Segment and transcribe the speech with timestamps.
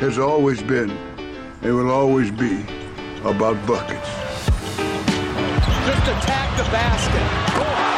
[0.00, 0.90] has always been
[1.60, 2.64] and will always be
[3.22, 4.08] about buckets.
[5.84, 7.89] Just attack the basket.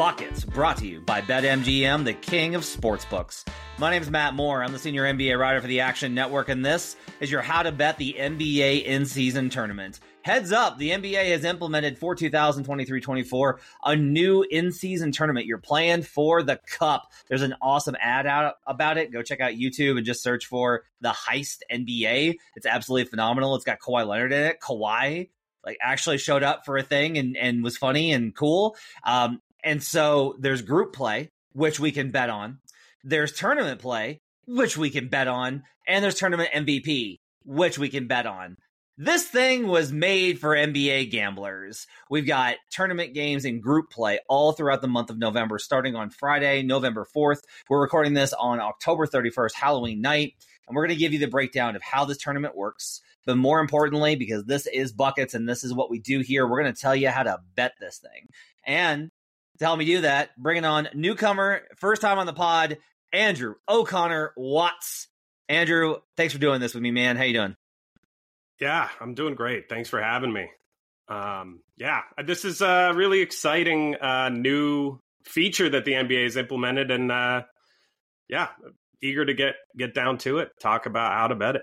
[0.00, 3.46] Buckets, brought to you by BetMGM, the king of sportsbooks.
[3.76, 4.64] My name is Matt Moore.
[4.64, 7.70] I'm the senior NBA writer for the Action Network, and this is your How to
[7.70, 10.00] Bet the NBA in season tournament.
[10.22, 15.44] Heads up, the NBA has implemented for 2023 24 a new in season tournament.
[15.44, 17.12] You're playing for the cup.
[17.28, 19.12] There's an awesome ad out about it.
[19.12, 22.36] Go check out YouTube and just search for the Heist NBA.
[22.56, 23.54] It's absolutely phenomenal.
[23.54, 24.60] It's got Kawhi Leonard in it.
[24.62, 25.28] Kawhi
[25.62, 28.76] like actually showed up for a thing and, and was funny and cool.
[29.04, 32.58] Um, and so there's group play, which we can bet on.
[33.04, 35.62] There's tournament play, which we can bet on.
[35.86, 38.56] And there's tournament MVP, which we can bet on.
[38.96, 41.86] This thing was made for NBA gamblers.
[42.10, 46.10] We've got tournament games and group play all throughout the month of November, starting on
[46.10, 47.40] Friday, November 4th.
[47.70, 50.34] We're recording this on October 31st, Halloween night.
[50.68, 53.00] And we're going to give you the breakdown of how this tournament works.
[53.24, 56.60] But more importantly, because this is buckets and this is what we do here, we're
[56.60, 58.28] going to tell you how to bet this thing.
[58.66, 59.10] And
[59.60, 62.78] to help me do that, bringing on newcomer, first time on the pod,
[63.12, 65.08] Andrew O'Connor Watts.
[65.48, 67.16] Andrew, thanks for doing this with me, man.
[67.16, 67.56] How you doing?
[68.58, 69.68] Yeah, I'm doing great.
[69.68, 70.48] Thanks for having me.
[71.08, 76.90] Um, yeah, this is a really exciting uh, new feature that the NBA has implemented,
[76.90, 77.42] and uh,
[78.28, 78.48] yeah,
[79.02, 80.50] eager to get get down to it.
[80.60, 81.62] Talk about how to bet it.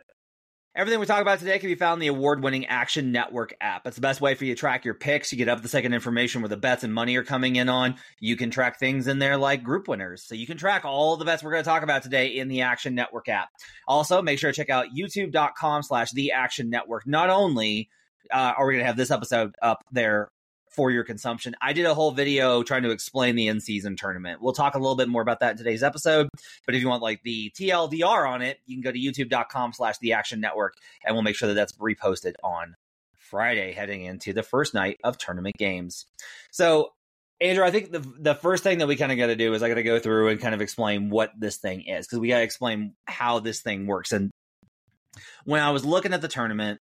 [0.78, 3.88] Everything we talk about today can be found in the award winning Action Network app.
[3.88, 5.32] It's the best way for you to track your picks.
[5.32, 7.96] You get up the second information where the bets and money are coming in on.
[8.20, 10.22] You can track things in there like group winners.
[10.22, 12.62] So you can track all the bets we're going to talk about today in the
[12.62, 13.50] Action Network app.
[13.88, 17.08] Also, make sure to check out youtube.com slash the Action Network.
[17.08, 17.90] Not only
[18.32, 20.30] uh, are we going to have this episode up there
[20.78, 21.56] for your consumption.
[21.60, 24.44] I did a whole video trying to explain the in season tournament.
[24.44, 26.30] We'll talk a little bit more about that in today's episode.
[26.68, 29.98] But if you want like the TLDR on it, you can go to youtube.com slash
[29.98, 32.76] the action network and we'll make sure that that's reposted on
[33.18, 36.06] Friday heading into the first night of tournament games.
[36.52, 36.92] So
[37.42, 39.64] Andrew, I think the the first thing that we kind of got to do is
[39.64, 42.30] I got to go through and kind of explain what this thing is because we
[42.30, 44.12] got to explain how this thing works.
[44.12, 44.30] And
[45.44, 46.80] when I was looking at the tournament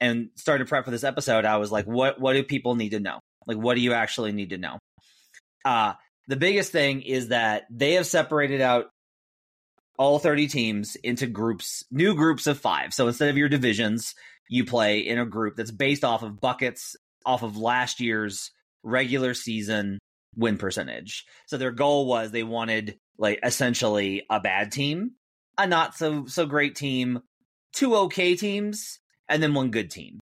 [0.00, 2.90] and started to prep for this episode, I was like, what what do people need
[2.90, 3.20] to know?
[3.46, 4.78] Like, what do you actually need to know?
[5.64, 5.94] Uh,
[6.28, 8.86] the biggest thing is that they have separated out
[9.98, 12.94] all 30 teams into groups, new groups of five.
[12.94, 14.14] So instead of your divisions,
[14.48, 18.50] you play in a group that's based off of buckets off of last year's
[18.82, 19.98] regular season
[20.36, 21.24] win percentage.
[21.46, 25.12] So their goal was they wanted like essentially a bad team,
[25.58, 27.20] a not so so great team,
[27.72, 28.98] two okay teams,
[29.28, 30.18] and then one good team.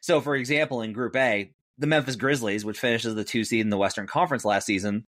[0.00, 3.60] So for example, in group A, the Memphis Grizzlies, which finished as the two seed
[3.60, 5.06] in the Western Conference last season,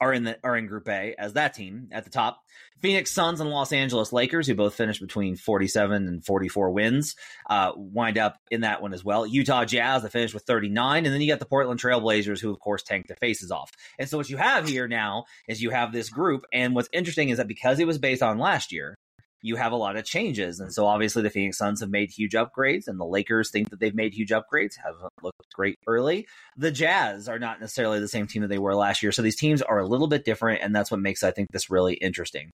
[0.00, 2.40] are in the are in Group A as that team at the top.
[2.80, 7.14] Phoenix Suns and Los Angeles Lakers, who both finished between 47 and 44 wins,
[7.48, 9.26] uh, wind up in that one as well.
[9.26, 12.58] Utah Jazz that finished with 39, and then you got the Portland Trailblazers, who of
[12.58, 13.70] course tanked their faces off.
[13.98, 17.28] And so what you have here now is you have this group, and what's interesting
[17.28, 18.96] is that because it was based on last year,
[19.44, 20.58] you have a lot of changes.
[20.58, 23.78] And so obviously the Phoenix Suns have made huge upgrades and the Lakers think that
[23.78, 26.26] they've made huge upgrades, haven't looked great early.
[26.56, 29.12] The Jazz are not necessarily the same team that they were last year.
[29.12, 30.62] So these teams are a little bit different.
[30.62, 32.50] And that's what makes, I think, this really interesting.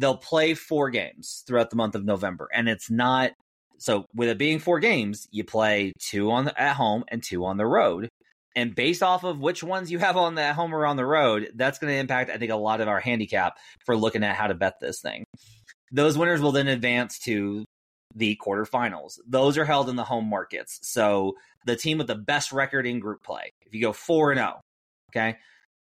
[0.00, 2.48] They'll play four games throughout the month of November.
[2.52, 3.30] And it's not
[3.78, 7.44] so with it being four games, you play two on the, at home and two
[7.44, 8.08] on the road.
[8.56, 11.52] And based off of which ones you have on the home or on the road,
[11.54, 14.48] that's going to impact, I think, a lot of our handicap for looking at how
[14.48, 15.24] to bet this thing.
[15.92, 17.64] Those winners will then advance to
[18.14, 19.18] the quarterfinals.
[19.26, 20.78] Those are held in the home markets.
[20.82, 21.34] So
[21.66, 24.60] the team with the best record in group play, if you go 4 and 0,
[25.10, 25.36] okay,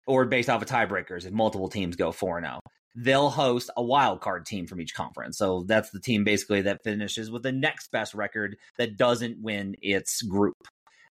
[0.06, 2.60] or based off of tiebreakers, if multiple teams go 4 and 0,
[2.94, 5.38] they'll host a wild card team from each conference.
[5.38, 9.76] So that's the team basically that finishes with the next best record that doesn't win
[9.82, 10.56] its group.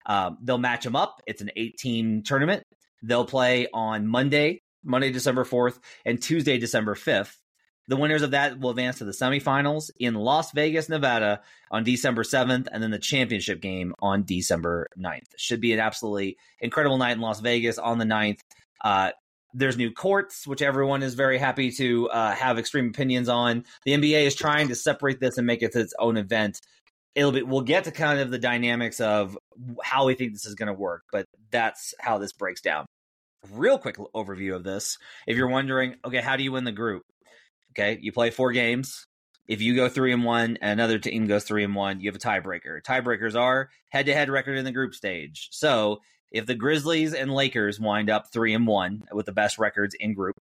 [0.06, 1.20] Um, they'll match them up.
[1.26, 2.62] It's an eight team tournament.
[3.02, 7.34] They'll play on Monday, Monday, December 4th, and Tuesday, December 5th.
[7.88, 11.40] The winners of that will advance to the semifinals in Las Vegas, Nevada
[11.70, 15.28] on December 7th, and then the championship game on December 9th.
[15.36, 18.40] Should be an absolutely incredible night in Las Vegas on the 9th.
[18.82, 19.12] Uh,
[19.54, 23.64] there's new courts, which everyone is very happy to uh, have extreme opinions on.
[23.84, 26.60] The NBA is trying to separate this and make it its own event.
[27.14, 27.42] It'll be.
[27.42, 29.38] We'll get to kind of the dynamics of
[29.82, 32.84] how we think this is going to work, but that's how this breaks down.
[33.50, 34.98] Real quick overview of this.
[35.26, 37.04] If you're wondering, okay, how do you win the group?
[37.78, 39.06] Okay, you play four games.
[39.48, 42.16] If you go three and one, and another team goes three and one, you have
[42.16, 42.82] a tiebreaker.
[42.82, 45.48] Tiebreakers are head-to-head record in the group stage.
[45.52, 46.00] So
[46.32, 50.14] if the Grizzlies and Lakers wind up three and one with the best records in
[50.14, 50.36] group,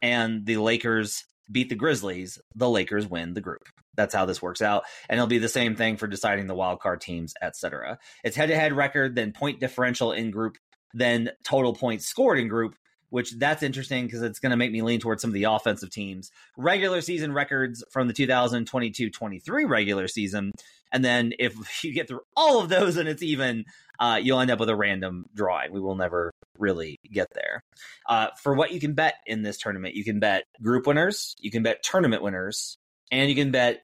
[0.00, 3.68] and the Lakers beat the Grizzlies, the Lakers win the group.
[3.96, 6.80] That's how this works out, and it'll be the same thing for deciding the wild
[6.80, 7.98] card teams, etc.
[8.22, 10.56] It's head to head record, then point differential in group,
[10.94, 12.76] then total points scored in group,
[13.14, 15.88] which that's interesting because it's going to make me lean towards some of the offensive
[15.88, 16.32] teams.
[16.56, 20.50] Regular season records from the 2022 23 regular season.
[20.90, 23.66] And then if you get through all of those and it's even,
[24.00, 25.72] uh, you'll end up with a random drawing.
[25.72, 27.62] We will never really get there.
[28.08, 31.52] Uh, for what you can bet in this tournament, you can bet group winners, you
[31.52, 32.74] can bet tournament winners,
[33.12, 33.80] and you can bet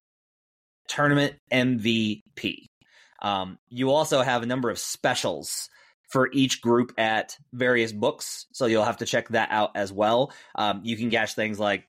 [0.89, 2.67] tournament MVP.
[3.23, 5.71] Um, you also have a number of specials
[6.11, 8.47] for each group at various books.
[8.53, 10.33] So you'll have to check that out as well.
[10.55, 11.87] Um, you can catch things like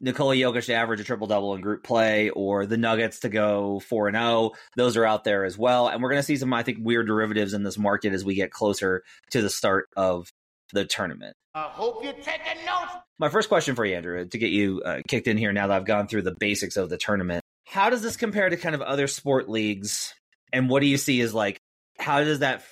[0.00, 3.80] Nikola Jokic to average a triple double in group play, or the Nuggets to go
[3.80, 4.26] four and zero.
[4.26, 4.54] Oh.
[4.76, 7.06] Those are out there as well, and we're going to see some, I think, weird
[7.06, 10.28] derivatives in this market as we get closer to the start of
[10.72, 11.34] the tournament.
[11.54, 12.92] I hope you're taking notes.
[13.18, 15.76] My first question for you, Andrew, to get you uh, kicked in here now that
[15.76, 18.82] I've gone through the basics of the tournament, how does this compare to kind of
[18.82, 20.14] other sport leagues,
[20.52, 21.58] and what do you see as like
[21.98, 22.62] how does that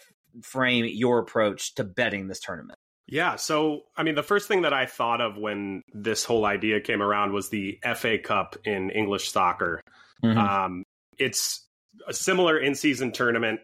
[0.42, 2.78] frame your approach to betting this tournament?
[3.08, 6.80] Yeah, so I mean, the first thing that I thought of when this whole idea
[6.80, 9.80] came around was the FA Cup in English soccer.
[10.24, 10.38] Mm-hmm.
[10.38, 10.82] Um,
[11.18, 11.64] it's
[12.08, 13.60] a similar in-season tournament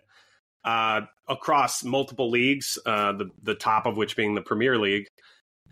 [0.65, 5.07] uh, across multiple leagues, uh, the the top of which being the Premier League,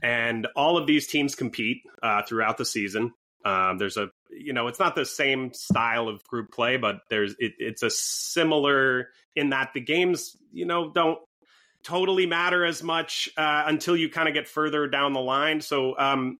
[0.02, 3.12] and all of these teams compete uh, throughout the season.
[3.44, 7.34] Um, there's a you know it's not the same style of group play, but there's
[7.38, 11.18] it, it's a similar in that the games you know don't
[11.82, 15.60] totally matter as much uh, until you kind of get further down the line.
[15.60, 16.38] So um,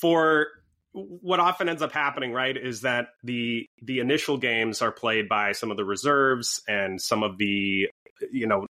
[0.00, 0.46] for
[0.92, 5.52] what often ends up happening, right, is that the the initial games are played by
[5.52, 7.88] some of the reserves and some of the
[8.32, 8.66] you know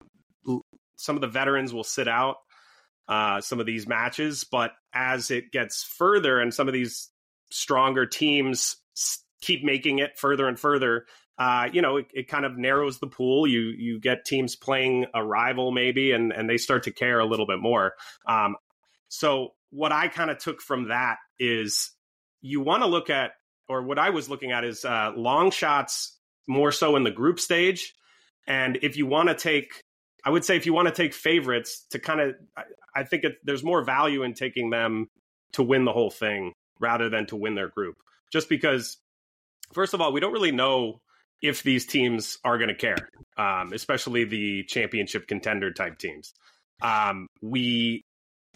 [0.97, 2.37] some of the veterans will sit out
[3.07, 7.09] uh, some of these matches, but as it gets further and some of these
[7.51, 8.77] stronger teams
[9.41, 11.05] keep making it further and further,
[11.37, 13.47] uh, you know, it, it, kind of narrows the pool.
[13.47, 17.25] You you get teams playing a rival maybe, and and they start to care a
[17.25, 17.93] little bit more.
[18.27, 18.57] Um,
[19.07, 21.91] so what I kind of took from that is
[22.41, 23.31] you want to look at,
[23.69, 27.39] or what I was looking at is uh, long shots more so in the group
[27.39, 27.93] stage,
[28.45, 29.83] and if you want to take.
[30.25, 32.35] I would say if you want to take favorites to kind of,
[32.93, 35.07] I, think it, there's more value in taking them
[35.53, 37.97] to win the whole thing rather than to win their group.
[38.31, 38.97] Just because,
[39.73, 41.01] first of all, we don't really know
[41.41, 46.33] if these teams are going to care, um, especially the championship contender type teams.
[46.81, 48.03] Um, we,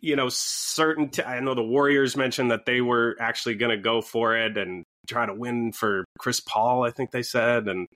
[0.01, 3.81] you know, certain, t- I know the Warriors mentioned that they were actually going to
[3.81, 7.67] go for it and try to win for Chris Paul, I think they said.
[7.67, 7.87] And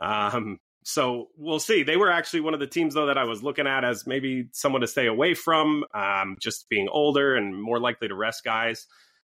[0.00, 1.82] um, so we'll see.
[1.82, 4.48] They were actually one of the teams, though, that I was looking at as maybe
[4.52, 8.86] someone to stay away from, um, just being older and more likely to rest guys.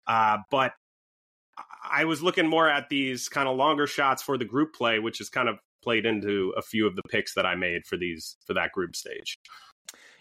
[0.06, 0.72] Uh, but
[1.90, 5.18] I was looking more at these kind of longer shots for the group play, which
[5.18, 8.36] has kind of played into a few of the picks that I made for these
[8.46, 9.38] for that group stage.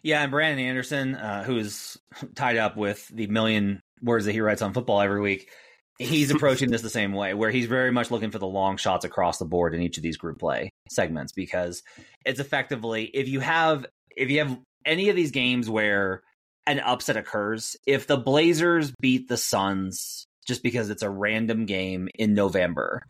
[0.04, 1.98] Yeah, and Brandon Anderson, uh, who is
[2.36, 5.50] tied up with the million words that he writes on football every week,
[5.98, 9.06] he's approaching this the same way, where he's very much looking for the long shots
[9.06, 11.82] across the board in each of these group play segments because
[12.26, 16.22] it's effectively if you have if you have any of these games where
[16.68, 22.08] an upset occurs, if the Blazers beat the Suns just because it's a random game
[22.16, 23.04] in November,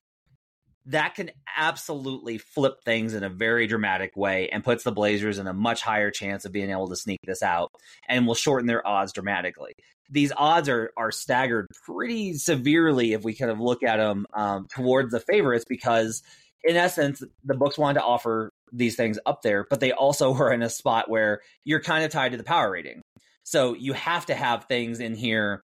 [0.88, 5.48] that can absolutely flip things in a very dramatic way and puts the Blazers in
[5.48, 7.72] a much higher chance of being able to sneak this out
[8.08, 9.74] and will shorten their odds dramatically.
[10.10, 14.68] These odds are are staggered pretty severely if we kind of look at them um,
[14.68, 16.22] towards the favorites because,
[16.64, 20.52] in essence, the books wanted to offer these things up there, but they also were
[20.52, 23.02] in a spot where you're kind of tied to the power rating.
[23.46, 25.64] So you have to have things in here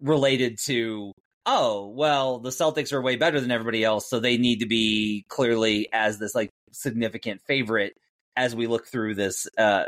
[0.00, 1.12] related to
[1.44, 5.24] oh, well, the Celtics are way better than everybody else, so they need to be
[5.28, 7.94] clearly as this like significant favorite
[8.36, 9.84] as we look through this uh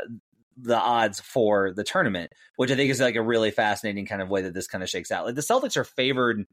[0.57, 4.29] the odds for the tournament, which I think is like a really fascinating kind of
[4.29, 5.25] way that this kind of shakes out.
[5.25, 6.45] Like the Celtics are favored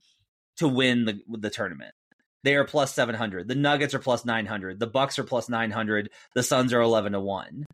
[0.58, 1.94] to win the the tournament.
[2.44, 3.48] They are plus 700.
[3.48, 4.78] The Nuggets are plus 900.
[4.80, 6.10] The Bucks are plus 900.
[6.34, 7.64] The Suns are 11 to 1.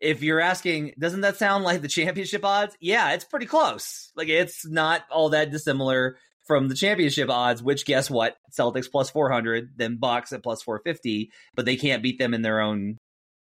[0.00, 2.76] If you're asking, doesn't that sound like the championship odds?
[2.80, 4.12] Yeah, it's pretty close.
[4.16, 8.36] Like it's not all that dissimilar from the championship odds, which guess what?
[8.56, 12.60] Celtics plus 400, then Bucks at plus 450, but they can't beat them in their
[12.60, 12.98] own,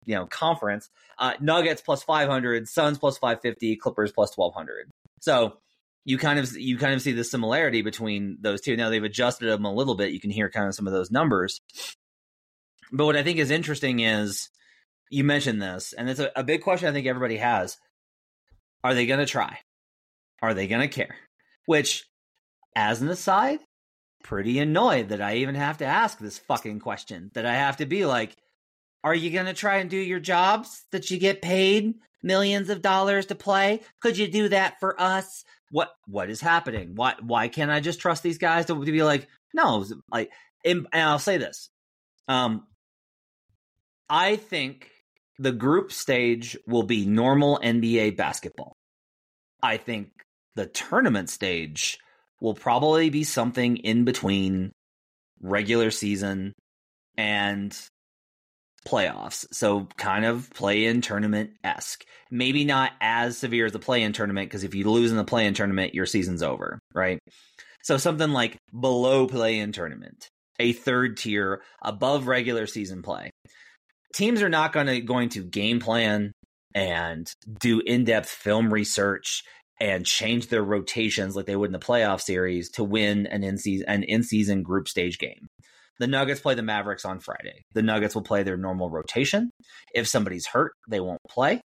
[0.05, 0.89] you know, conference.
[1.17, 4.89] Uh, Nuggets plus 500, Suns plus 550, Clippers plus 1200.
[5.21, 5.57] So
[6.05, 8.77] you kind of you kind of see the similarity between those two.
[8.77, 10.11] Now they've adjusted them a little bit.
[10.11, 11.59] You can hear kind of some of those numbers.
[12.91, 14.49] But what I think is interesting is
[15.09, 17.77] you mentioned this, and it's a, a big question I think everybody has.
[18.83, 19.59] Are they going to try?
[20.41, 21.15] Are they going to care?
[21.65, 22.05] Which
[22.75, 23.59] as an aside,
[24.23, 27.31] pretty annoyed that I even have to ask this fucking question.
[27.33, 28.35] That I have to be like,
[29.03, 32.81] are you going to try and do your jobs that you get paid millions of
[32.81, 33.81] dollars to play?
[34.01, 35.43] Could you do that for us?
[35.71, 36.93] What what is happening?
[36.95, 40.31] Why why can't I just trust these guys to, to be like, no, like
[40.63, 41.69] and I'll say this.
[42.27, 42.65] Um
[44.09, 44.89] I think
[45.39, 48.73] the group stage will be normal NBA basketball.
[49.61, 50.09] I think
[50.55, 51.99] the tournament stage
[52.41, 54.71] will probably be something in between
[55.41, 56.53] regular season
[57.17, 57.77] and
[58.87, 59.45] playoffs.
[59.51, 62.05] So kind of play in tournament esque.
[62.31, 65.23] Maybe not as severe as the play in tournament, because if you lose in the
[65.23, 67.19] play in tournament, your season's over, right?
[67.83, 70.27] So something like below play in tournament,
[70.59, 73.29] a third tier above regular season play.
[74.17, 76.31] Teams are not going to going to game plan
[76.73, 79.43] and do in-depth film research
[79.79, 83.59] and change their rotations like they would in the playoff series to win an in
[83.59, 85.45] season an in season group stage game.
[85.99, 87.61] The Nuggets play the Mavericks on Friday.
[87.73, 89.51] The Nuggets will play their normal rotation.
[89.93, 91.61] If somebody's hurt, they won't play.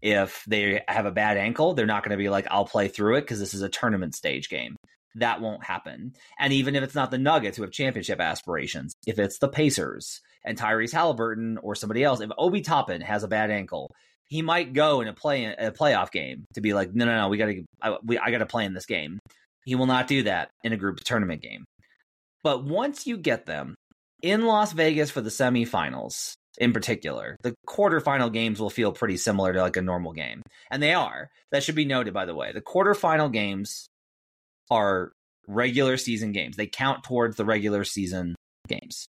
[0.00, 3.16] If they have a bad ankle, they're not going to be like, I'll play through
[3.16, 4.76] it because this is a tournament stage game.
[5.16, 6.12] That won't happen.
[6.38, 10.20] And even if it's not the Nuggets who have championship aspirations, if it's the Pacers
[10.44, 13.90] and Tyrese Halliburton or somebody else, if Obi Toppin has a bad ankle,
[14.26, 17.28] he might go in a play a playoff game to be like, no, no, no,
[17.28, 19.18] we got to, I, we, I got to play in this game.
[19.64, 21.64] He will not do that in a group tournament game.
[22.42, 23.74] But once you get them
[24.22, 29.52] in Las Vegas for the semifinals, in particular, the quarterfinal games will feel pretty similar
[29.52, 31.28] to like a normal game, and they are.
[31.50, 32.52] That should be noted, by the way.
[32.52, 33.86] The quarterfinal games
[34.70, 35.12] are
[35.46, 36.56] regular season games.
[36.56, 38.34] They count towards the regular season
[38.68, 39.06] games.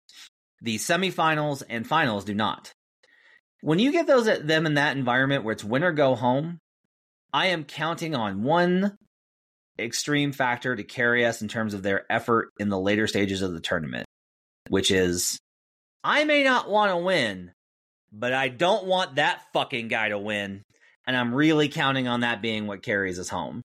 [0.62, 2.72] The semifinals and finals do not.
[3.60, 6.58] When you get those at them in that environment where it's win or go home,
[7.32, 8.96] I am counting on one
[9.78, 13.52] extreme factor to carry us in terms of their effort in the later stages of
[13.52, 14.06] the tournament,
[14.68, 15.38] which is
[16.02, 17.52] I may not want to win,
[18.12, 20.62] but I don't want that fucking guy to win.
[21.06, 23.62] And I'm really counting on that being what carries us home.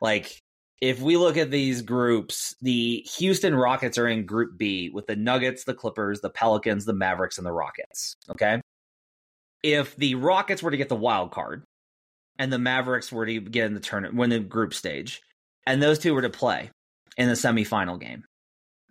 [0.00, 0.38] Like,
[0.80, 5.16] if we look at these groups, the Houston Rockets are in Group B with the
[5.16, 8.16] Nuggets, the Clippers, the Pelicans, the Mavericks, and the Rockets.
[8.30, 8.60] Okay
[9.62, 11.64] if the Rockets were to get the wild card
[12.38, 15.22] and the Mavericks were to get in the tournament, win the group stage,
[15.66, 16.70] and those two were to play
[17.16, 18.24] in the semifinal game,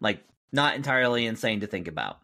[0.02, 2.20] like not entirely insane to think about.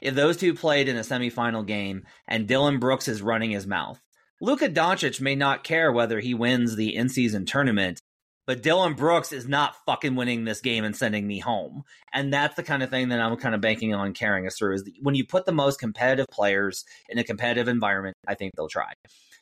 [0.00, 4.00] If those two played in a semifinal game and Dillon Brooks is running his mouth,
[4.40, 8.00] Luka Doncic may not care whether he wins the in season tournament
[8.46, 11.84] but Dillon Brooks is not fucking winning this game and sending me home.
[12.12, 14.74] And that's the kind of thing that I'm kind of banking on carrying us through
[14.74, 18.68] is when you put the most competitive players in a competitive environment, I think they'll
[18.68, 18.92] try.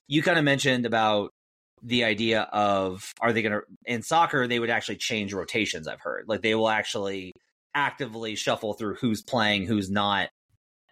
[0.06, 1.30] You kind of mentioned about
[1.82, 6.00] the idea of are they going to in soccer they would actually change rotations I've
[6.00, 6.26] heard.
[6.28, 7.32] Like they will actually
[7.74, 10.28] actively shuffle through who's playing, who's not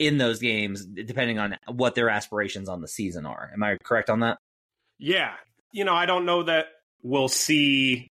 [0.00, 3.50] in those games depending on what their aspirations on the season are.
[3.52, 4.38] Am I correct on that?
[4.98, 5.34] Yeah.
[5.72, 6.66] You know, I don't know that
[7.02, 8.10] we'll see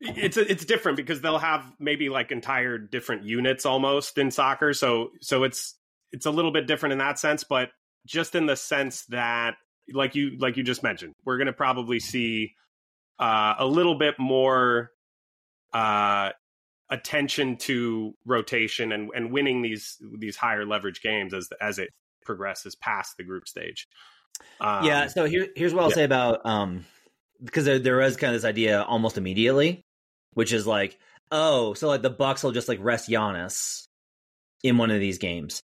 [0.00, 4.74] it's it's different because they'll have maybe like entire different units almost in soccer.
[4.74, 5.76] So so it's
[6.10, 7.70] it's a little bit different in that sense, but
[8.06, 9.54] just in the sense that
[9.92, 12.54] like you like you just mentioned, we're going to probably see
[13.18, 14.90] uh, a little bit more
[15.72, 16.30] uh,
[16.90, 21.90] attention to rotation and, and winning these these higher leverage games as as it
[22.24, 23.86] progresses past the group stage.
[24.60, 25.06] Um, yeah.
[25.06, 25.94] So here here's what I'll yeah.
[25.94, 26.84] say about um
[27.42, 29.82] because there there was kind of this idea almost immediately
[30.34, 30.98] which is like,
[31.30, 33.86] oh, so like the Bucks will just like rest Giannis
[34.62, 35.62] in one of these games.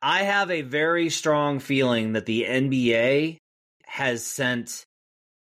[0.00, 3.38] I have a very strong feeling that the NBA
[3.86, 4.84] has sent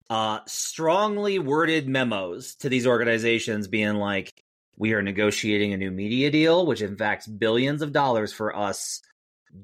[0.10, 4.32] uh, strongly worded memos to these organizations being like,
[4.78, 9.02] we are negotiating a new media deal, which in fact billions of dollars for us.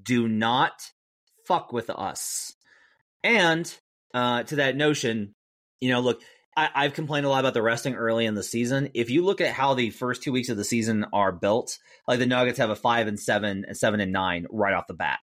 [0.04, 0.72] Do not
[1.46, 2.54] fuck with us.
[3.24, 3.72] And
[4.14, 5.34] uh, to that notion,
[5.80, 6.22] you know, look,
[6.56, 8.90] I, have complained a lot about the resting early in the season.
[8.94, 11.78] If you look at how the first two weeks of the season are built,
[12.08, 14.94] like the Nuggets have a five and seven and seven and nine right off the
[14.94, 15.20] bat.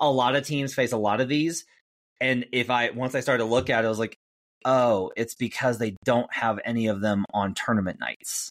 [0.00, 1.64] A lot of teams face a lot of these.
[2.20, 4.16] And if I once I started to look at it, I was like,
[4.64, 8.50] oh, it's because they don't have any of them on tournament nights.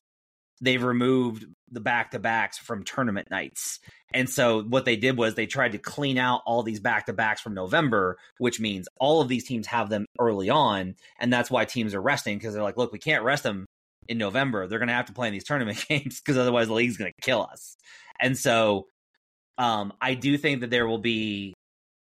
[0.62, 3.80] They've removed the back to backs from tournament nights.
[4.14, 7.14] And so what they did was they tried to clean out all these back to
[7.14, 10.96] backs from November, which means all of these teams have them early on.
[11.20, 13.66] And that's why teams are resting because they're like, look, we can't rest them
[14.08, 14.68] in November.
[14.68, 17.12] They're going to have to play in these tournament games because otherwise the league's going
[17.12, 17.76] to kill us.
[18.20, 18.88] And so
[19.58, 21.54] um, I do think that there will be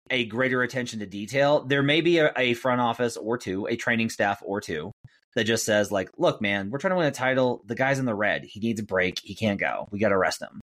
[0.10, 1.64] a greater attention to detail.
[1.64, 4.92] There may be a, a front office or two, a training staff or two
[5.36, 7.64] that just says like, look, man, we're trying to win a title.
[7.66, 8.44] The guy's in the red.
[8.46, 9.20] He needs a break.
[9.24, 9.88] He can't go.
[9.92, 10.62] We got to rest him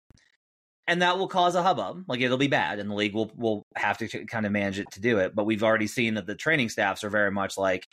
[0.89, 2.05] and that will cause a hubbub.
[2.07, 4.89] Like it'll be bad, and the league will will have to kind of manage it
[4.93, 5.35] to do it.
[5.35, 7.85] But we've already seen that the training staffs are very much like,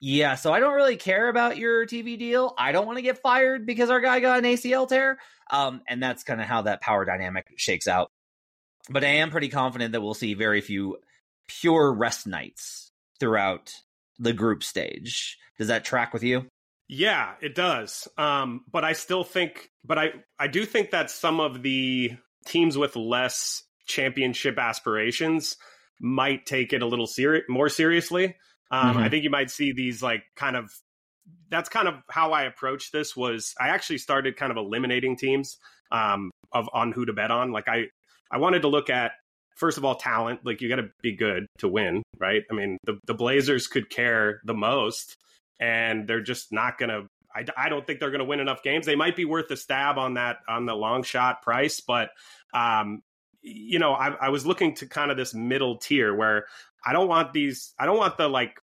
[0.00, 2.52] yeah, so I don't really care about your TV deal.
[2.58, 5.18] I don't want to get fired because our guy got an ACL tear.
[5.48, 8.10] Um, and that's kind of how that power dynamic shakes out.
[8.90, 10.98] But I am pretty confident that we'll see very few
[11.46, 12.90] pure rest nights
[13.20, 13.72] throughout
[14.18, 15.38] the group stage.
[15.58, 16.46] Does that track with you?
[16.88, 18.08] Yeah, it does.
[18.18, 22.12] Um, but I still think, but I, I do think that some of the
[22.46, 25.56] teams with less championship aspirations
[26.00, 28.36] might take it a little seri- more seriously.
[28.70, 28.98] Um, mm-hmm.
[28.98, 30.70] I think you might see these like kind of.
[31.48, 33.16] That's kind of how I approached this.
[33.16, 35.56] Was I actually started kind of eliminating teams
[35.90, 37.52] um, of on who to bet on.
[37.52, 37.84] Like I,
[38.30, 39.12] I wanted to look at
[39.56, 40.40] first of all talent.
[40.44, 42.42] Like you got to be good to win, right?
[42.50, 45.16] I mean, the the Blazers could care the most
[45.60, 47.06] and they're just not to.
[47.34, 48.86] I, I don't think they're to win enough games.
[48.86, 52.10] They might be worth a stab on that on the long shot price, but
[52.52, 53.02] um,
[53.42, 56.46] you know, I, I was looking to kind of this middle tier where
[56.84, 57.72] I don't want these.
[57.78, 58.58] I don't want the like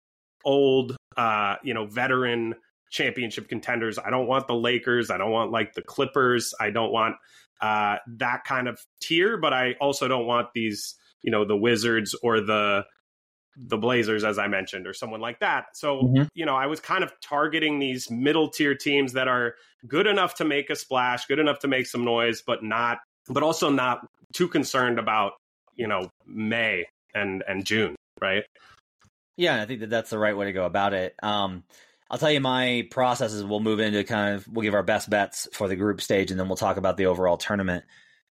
[0.44, 2.55] old, uh, you know, veteran
[2.90, 3.98] championship contenders.
[3.98, 5.11] I don't want the Lakers.
[5.11, 6.55] I don't want like the Clippers.
[6.59, 7.16] I don't want
[7.61, 12.14] uh, that kind of tier, but I also don't want these, you know, the Wizards
[12.23, 12.85] or the
[13.57, 15.77] the Blazers, as I mentioned, or someone like that.
[15.77, 16.23] So, mm-hmm.
[16.35, 19.55] you know, I was kind of targeting these middle tier teams that are
[19.87, 23.42] good enough to make a splash, good enough to make some noise, but not, but
[23.42, 25.33] also not too concerned about,
[25.75, 28.44] you know, May and and June, right?
[29.37, 31.14] Yeah, I think that that's the right way to go about it.
[31.23, 31.64] Um,
[32.11, 33.44] I'll tell you my processes.
[33.44, 36.40] We'll move into kind of we'll give our best bets for the group stage, and
[36.40, 37.85] then we'll talk about the overall tournament.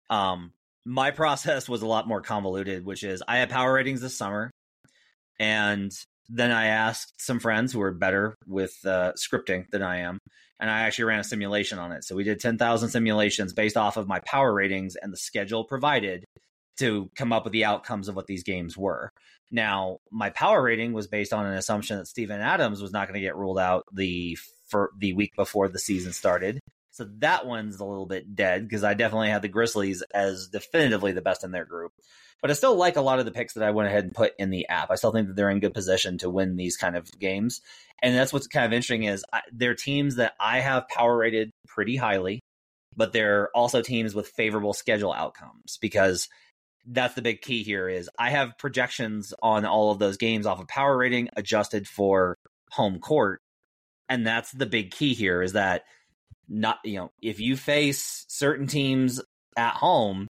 [0.09, 0.51] Um,
[0.85, 4.49] my process was a lot more convoluted, which is I had power ratings this summer.
[5.39, 5.91] And
[6.29, 10.19] then I asked some friends who are better with uh, scripting than I am,
[10.59, 12.03] and I actually ran a simulation on it.
[12.03, 16.25] So we did 10,000 simulations based off of my power ratings and the schedule provided
[16.79, 19.11] to come up with the outcomes of what these games were.
[19.51, 23.19] Now, my power rating was based on an assumption that Steven Adams was not going
[23.19, 24.37] to get ruled out the
[24.67, 26.59] for the week before the season started.
[26.91, 31.11] So that one's a little bit dead because I definitely had the Grizzlies as definitively
[31.11, 31.93] the best in their group.
[32.41, 34.33] But I still like a lot of the picks that I went ahead and put
[34.37, 34.91] in the app.
[34.91, 37.61] I still think that they're in good position to win these kind of games.
[38.01, 41.51] And that's what's kind of interesting is I, they're teams that I have power rated
[41.67, 42.41] pretty highly,
[42.95, 46.29] but they're also teams with favorable schedule outcomes because
[46.87, 50.59] that's the big key here is I have projections on all of those games off
[50.59, 52.37] of power rating adjusted for
[52.71, 53.41] home court.
[54.09, 55.83] And that's the big key here is that
[56.47, 59.21] not you know, if you face certain teams
[59.57, 60.27] at home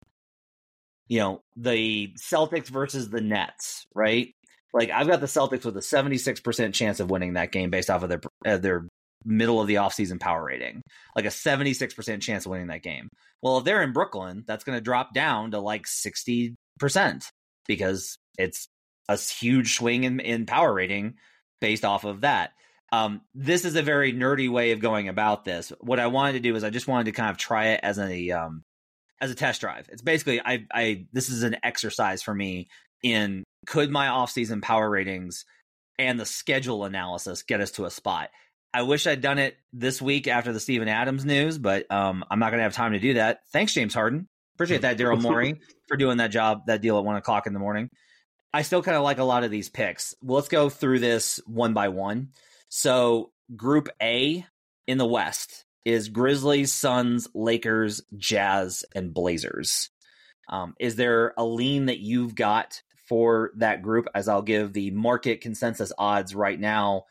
[1.12, 4.34] you know, the Celtics versus the Nets, right?
[4.72, 8.02] Like I've got the Celtics with a 76% chance of winning that game based off
[8.02, 8.86] of their uh, their
[9.24, 10.82] middle of the offseason power rating.
[11.14, 13.08] Like a 76% chance of winning that game.
[13.42, 16.54] Well, if they're in Brooklyn, that's going to drop down to like 60%
[17.66, 18.68] because it's
[19.08, 21.14] a huge swing in, in power rating
[21.60, 22.52] based off of that.
[22.92, 25.72] Um, this is a very nerdy way of going about this.
[25.80, 27.98] What I wanted to do is I just wanted to kind of try it as
[27.98, 28.62] a um,
[29.18, 29.88] as a test drive.
[29.88, 32.68] It's basically I I this is an exercise for me
[33.02, 35.46] in could my offseason power ratings
[35.98, 38.30] and the schedule analysis get us to a spot.
[38.74, 42.38] I wish I'd done it this week after the Steven Adams news, but um, I'm
[42.38, 43.40] not going to have time to do that.
[43.52, 44.28] Thanks, James Harden.
[44.54, 47.58] Appreciate that, Daryl Morey, for doing that job, that deal at one o'clock in the
[47.58, 47.90] morning.
[48.54, 50.14] I still kind of like a lot of these picks.
[50.22, 52.28] Well, let's go through this one by one.
[52.68, 54.46] So, Group A
[54.86, 59.90] in the West is Grizzlies, Suns, Lakers, Jazz, and Blazers.
[60.48, 64.06] Um, is there a lean that you've got for that group?
[64.14, 67.04] As I'll give the market consensus odds right now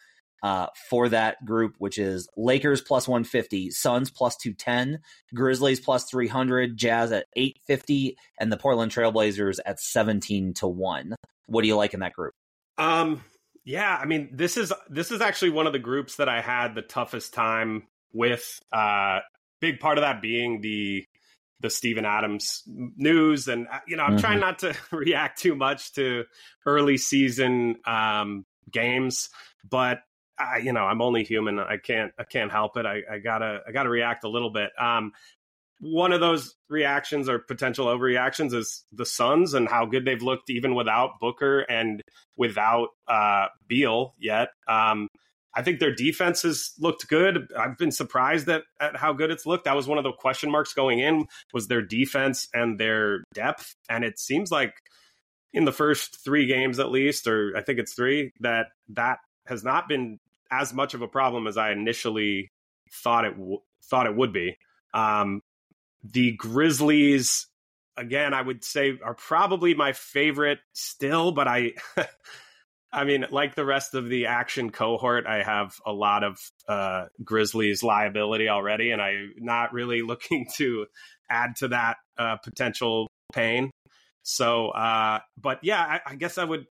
[0.43, 4.99] uh, for that group, which is Lakers plus 150, Suns plus 210,
[5.33, 11.15] Grizzlies plus 300, Jazz at 850, and the Portland Trailblazers at 17 to 1.
[11.47, 12.33] What do you like in that group?
[12.77, 13.23] Um,
[13.63, 16.73] yeah, I mean, this is this is actually one of the groups that I had
[16.73, 18.59] the toughest time with.
[18.71, 19.19] Uh,
[19.59, 21.05] big part of that being the
[21.59, 24.19] the Steven Adams news, and uh, you know, I'm mm-hmm.
[24.19, 26.23] trying not to react too much to
[26.65, 29.29] early season um, games,
[29.69, 29.99] but
[30.41, 31.59] I, you know, I'm only human.
[31.59, 32.85] I can't I can't help it.
[32.85, 34.71] I, I gotta I gotta react a little bit.
[34.79, 35.11] Um,
[35.79, 40.51] one of those reactions or potential overreactions is the Suns and how good they've looked
[40.51, 42.01] even without Booker and
[42.37, 44.49] without uh, Beal yet.
[44.67, 45.07] Um,
[45.53, 47.51] I think their defense has looked good.
[47.57, 49.65] I've been surprised at, at how good it's looked.
[49.65, 53.73] That was one of the question marks going in was their defense and their depth.
[53.89, 54.73] And it seems like
[55.51, 59.63] in the first three games at least, or I think it's three, that that has
[59.63, 60.19] not been
[60.51, 62.49] as much of a problem as I initially
[62.91, 64.57] thought it w- thought it would be.
[64.93, 65.41] Um,
[66.03, 67.47] the Grizzlies,
[67.97, 71.73] again, I would say are probably my favorite still, but I,
[72.93, 76.37] I mean, like the rest of the action cohort, I have a lot of
[76.67, 80.87] uh, Grizzlies liability already, and I'm not really looking to
[81.29, 83.71] add to that uh, potential pain.
[84.23, 86.65] So, uh, but yeah, I, I guess I would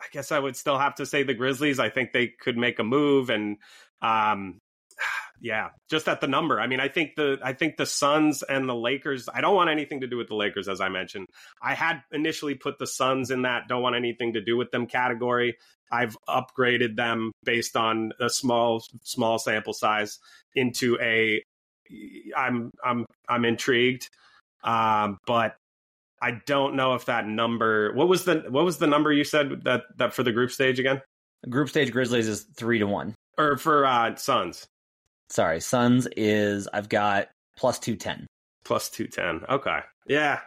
[0.00, 1.78] I guess I would still have to say the Grizzlies.
[1.78, 3.56] I think they could make a move, and
[4.00, 4.58] um,
[5.40, 6.60] yeah, just at the number.
[6.60, 9.28] I mean, I think the I think the Suns and the Lakers.
[9.32, 11.26] I don't want anything to do with the Lakers, as I mentioned.
[11.62, 14.86] I had initially put the Suns in that don't want anything to do with them
[14.86, 15.56] category.
[15.90, 20.18] I've upgraded them based on a small small sample size
[20.54, 21.42] into a.
[22.36, 24.08] I'm I'm I'm intrigued,
[24.62, 25.56] um, but
[26.20, 27.92] I don't know if that number.
[27.94, 30.78] What was the what was the number you said that that for the group stage
[30.78, 31.00] again?
[31.48, 33.14] Group stage Grizzlies is three to one.
[33.36, 34.66] Or for uh Suns.
[35.30, 38.26] Sorry, Suns is I've got plus two ten.
[38.64, 39.42] Plus two ten.
[39.48, 39.78] Okay.
[40.06, 40.40] Yeah.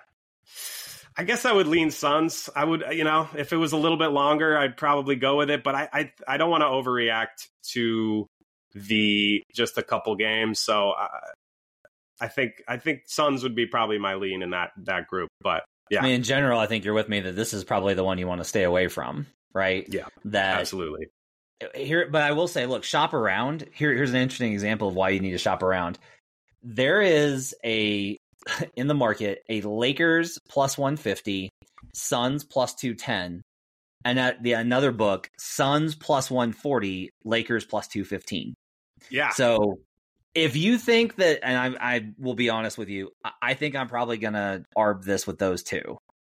[1.18, 2.50] I guess I would lean Suns.
[2.56, 5.50] I would, you know, if it was a little bit longer, I'd probably go with
[5.50, 5.64] it.
[5.64, 8.28] But I, I, I don't want to overreact to
[8.74, 10.60] the just a couple games.
[10.60, 11.08] So uh,
[12.22, 15.30] I think I think Suns would be probably my lean in that that group.
[15.42, 17.96] But yeah, I mean, in general, I think you're with me that this is probably
[17.96, 19.86] the one you want to stay away from, right?
[19.90, 21.08] Yeah, that absolutely.
[21.76, 23.68] Here, but I will say, look, shop around.
[23.74, 26.00] Here, here's an interesting example of why you need to shop around.
[26.64, 28.18] There is a
[28.76, 31.50] in the market a Lakers plus 150,
[31.94, 33.42] Suns plus 210,
[34.06, 38.54] and at the another book, Suns plus 140, Lakers plus 215.
[39.10, 39.30] Yeah.
[39.30, 39.80] So
[40.34, 43.90] if you think that, and I, I will be honest with you, I think I'm
[43.90, 45.98] probably gonna arb this with those two.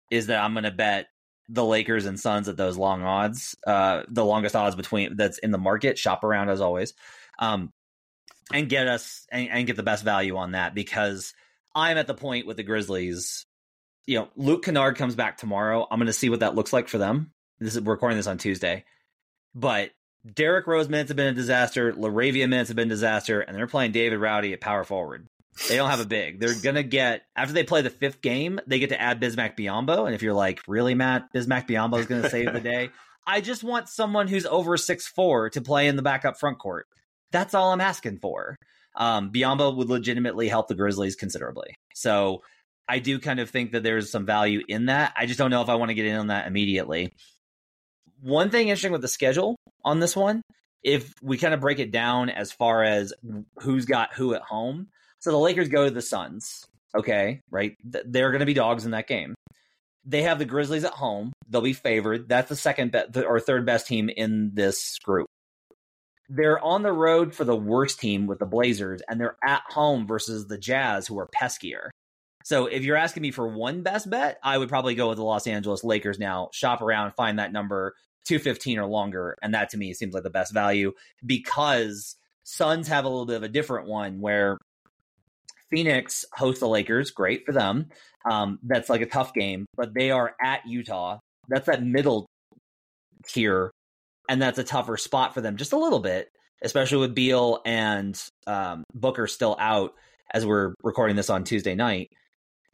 [0.09, 1.07] Is that I'm gonna bet
[1.49, 5.51] the Lakers and Suns at those long odds, uh, the longest odds between that's in
[5.51, 5.97] the market.
[5.97, 6.93] Shop around as always,
[7.39, 7.71] um,
[8.51, 11.33] and get us and, and get the best value on that because
[11.75, 13.45] I'm at the point with the Grizzlies.
[14.05, 15.87] You know, Luke Kennard comes back tomorrow.
[15.89, 17.31] I'm going to see what that looks like for them.
[17.59, 18.83] This is recording this on Tuesday,
[19.55, 19.91] but
[20.31, 21.91] Derrick Rose minutes have been a disaster.
[21.93, 25.27] LaRavia minutes have been a disaster, and they're playing David Roddy at power forward.
[25.67, 26.39] They don't have a big.
[26.39, 30.05] They're gonna get after they play the fifth game, they get to add Bismack Biyombo.
[30.05, 32.89] And if you're like, really, Matt, Bismack Biyombo is gonna save the day.
[33.27, 36.87] I just want someone who's over six four to play in the backup front court.
[37.31, 38.57] That's all I'm asking for.
[38.95, 41.75] Um, Biyombo would legitimately help the Grizzlies considerably.
[41.93, 42.43] So
[42.87, 45.13] I do kind of think that there's some value in that.
[45.15, 47.13] I just don't know if I want to get in on that immediately.
[48.23, 50.41] One thing interesting with the schedule on this one,
[50.81, 53.13] if we kind of break it down as far as
[53.57, 54.87] who's got who at home.
[55.19, 56.63] So the Lakers go to the Suns.
[56.95, 57.75] Okay, right?
[57.83, 59.35] They're going to be dogs in that game.
[60.05, 61.33] They have the Grizzlies at home.
[61.49, 62.29] They'll be favored.
[62.29, 65.27] That's the second best or third best team in this group.
[66.29, 70.07] They're on the road for the worst team with the Blazers, and they're at home
[70.07, 71.89] versus the Jazz, who are peskier.
[72.45, 75.23] So if you're asking me for one best bet, I would probably go with the
[75.23, 76.49] Los Angeles Lakers now.
[76.53, 77.93] Shop around, find that number,
[78.25, 79.37] 215 or longer.
[79.41, 80.93] And that to me seems like the best value
[81.25, 84.57] because Suns have a little bit of a different one where
[85.69, 87.11] Phoenix hosts the Lakers.
[87.11, 87.89] Great for them.
[88.29, 91.19] Um, that's like a tough game, but they are at Utah.
[91.47, 92.25] That's that middle
[93.27, 93.71] tier.
[94.29, 96.29] And that's a tougher spot for them just a little bit,
[96.61, 99.93] especially with Beal and um, Booker still out
[100.33, 102.09] as we're recording this on Tuesday night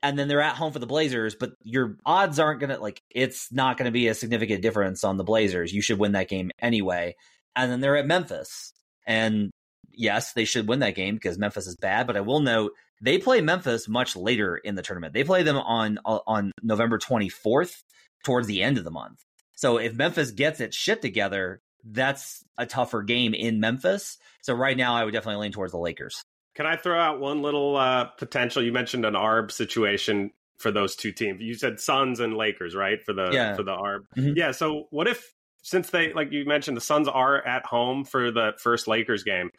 [0.01, 3.01] and then they're at home for the Blazers, but your odds aren't going to like
[3.09, 5.73] it's not going to be a significant difference on the Blazers.
[5.73, 7.15] You should win that game anyway.
[7.55, 8.73] And then they're at Memphis.
[9.05, 9.51] And
[9.91, 13.17] yes, they should win that game because Memphis is bad, but I will note they
[13.17, 15.13] play Memphis much later in the tournament.
[15.13, 17.83] They play them on uh, on November 24th
[18.23, 19.23] towards the end of the month.
[19.55, 24.17] So if Memphis gets its shit together, that's a tougher game in Memphis.
[24.41, 26.23] So right now I would definitely lean towards the Lakers.
[26.59, 28.61] Can I throw out one little uh, potential?
[28.61, 31.39] You mentioned an ARB situation for those two teams.
[31.41, 33.01] You said Suns and Lakers, right?
[33.01, 33.55] For the yeah.
[33.55, 34.01] for the ARB.
[34.17, 34.33] Mm-hmm.
[34.35, 34.51] Yeah.
[34.51, 38.55] So what if since they like you mentioned the Suns are at home for the
[38.57, 39.51] first Lakers game,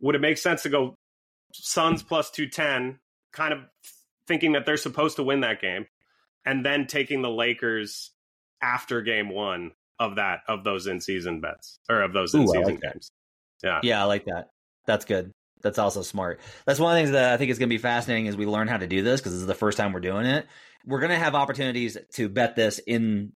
[0.00, 0.94] would it make sense to go
[1.52, 3.00] Suns plus two ten,
[3.34, 3.58] kind of
[4.26, 5.84] thinking that they're supposed to win that game,
[6.46, 8.12] and then taking the Lakers
[8.62, 12.62] after game one of that of those in season bets or of those in season
[12.62, 13.12] like games.
[13.62, 13.80] Yeah.
[13.82, 14.48] Yeah, I like that.
[14.86, 16.40] That's good that's also smart.
[16.66, 18.46] That's one of the things that I think is going to be fascinating as we
[18.46, 20.46] learn how to do this because this is the first time we're doing it.
[20.86, 23.32] We're going to have opportunities to bet this in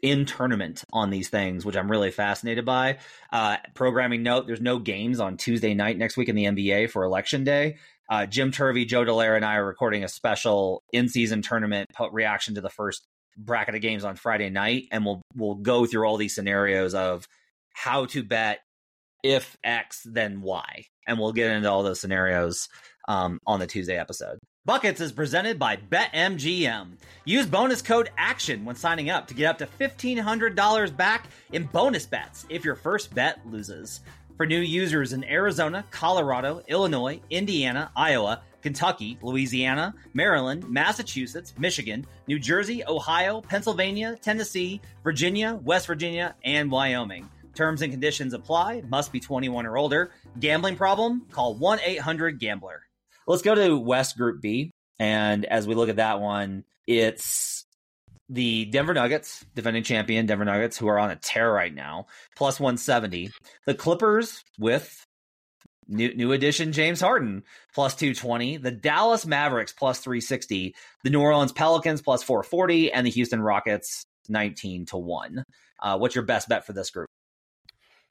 [0.00, 2.98] in tournament on these things, which I'm really fascinated by.
[3.32, 7.04] Uh, programming note: There's no games on Tuesday night next week in the NBA for
[7.04, 7.76] Election Day.
[8.10, 12.62] Uh, Jim Turvey, Joe Dellera, and I are recording a special in-season tournament reaction to
[12.62, 16.34] the first bracket of games on Friday night, and we'll we'll go through all these
[16.34, 17.26] scenarios of
[17.74, 18.60] how to bet
[19.22, 20.86] if X, then Y.
[21.08, 22.68] And we'll get into all those scenarios
[23.08, 24.38] um, on the Tuesday episode.
[24.64, 26.98] Buckets is presented by BetMGM.
[27.24, 32.04] Use bonus code ACTION when signing up to get up to $1,500 back in bonus
[32.04, 34.00] bets if your first bet loses.
[34.36, 42.38] For new users in Arizona, Colorado, Illinois, Indiana, Iowa, Kentucky, Louisiana, Maryland, Massachusetts, Michigan, New
[42.38, 47.28] Jersey, Ohio, Pennsylvania, Tennessee, Virginia, West Virginia, and Wyoming.
[47.58, 48.84] Terms and conditions apply.
[48.88, 50.12] Must be 21 or older.
[50.38, 51.26] Gambling problem?
[51.32, 52.82] Call 1 800 Gambler.
[53.26, 54.70] Let's go to West Group B.
[55.00, 57.64] And as we look at that one, it's
[58.28, 62.60] the Denver Nuggets, defending champion Denver Nuggets, who are on a tear right now, plus
[62.60, 63.32] 170.
[63.66, 65.04] The Clippers with
[65.88, 67.42] new new addition James Harden,
[67.74, 68.58] plus 220.
[68.58, 70.76] The Dallas Mavericks, plus 360.
[71.02, 72.92] The New Orleans Pelicans, plus 440.
[72.92, 75.42] And the Houston Rockets, 19 to 1.
[75.82, 77.08] Uh, what's your best bet for this group?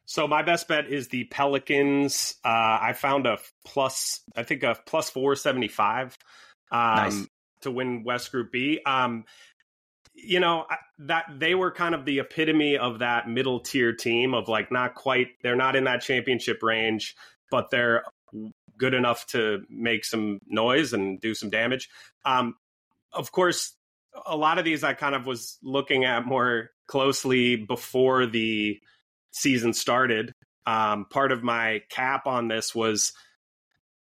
[0.07, 2.35] So my best bet is the Pelicans.
[2.43, 6.17] Uh, I found a plus, I think a plus four seventy five
[6.71, 7.27] um, nice.
[7.61, 8.79] to win West Group B.
[8.85, 9.25] Um,
[10.13, 10.65] you know
[10.99, 14.95] that they were kind of the epitome of that middle tier team of like not
[14.95, 17.13] quite, they're not in that championship range,
[17.51, 18.03] but they're
[18.77, 21.89] good enough to make some noise and do some damage.
[22.23, 22.55] Um,
[23.11, 23.73] of course,
[24.25, 28.79] a lot of these I kind of was looking at more closely before the
[29.37, 30.33] season started.
[30.65, 33.13] Um, part of my cap on this was,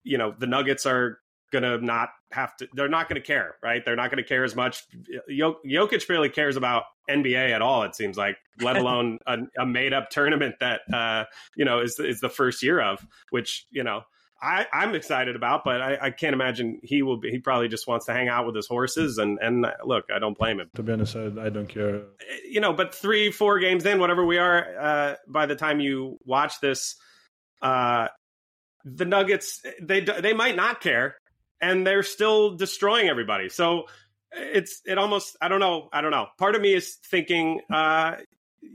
[0.02, 1.20] you know, the Nuggets are
[1.52, 2.68] gonna not have to.
[2.74, 3.84] They're not gonna care, right?
[3.84, 4.82] They're not gonna care as much.
[5.30, 7.84] Jokic barely cares about NBA at all.
[7.84, 11.24] It seems like, let alone a, a made up tournament that uh,
[11.56, 14.02] you know is is the first year of, which you know
[14.40, 17.30] I, I'm excited about, but I, I, can't imagine he will be.
[17.30, 19.16] He probably just wants to hang out with his horses.
[19.16, 20.70] And and look, I don't blame him.
[20.74, 22.02] To be honest, I, I don't care.
[22.46, 26.18] You know, but three, four games in, whatever we are, uh, by the time you
[26.24, 26.96] watch this,
[27.62, 28.08] uh,
[28.84, 31.16] the Nuggets they they might not care,
[31.60, 33.48] and they're still destroying everybody.
[33.48, 33.86] So
[34.32, 36.26] it's it almost I don't know I don't know.
[36.38, 38.16] Part of me is thinking, uh,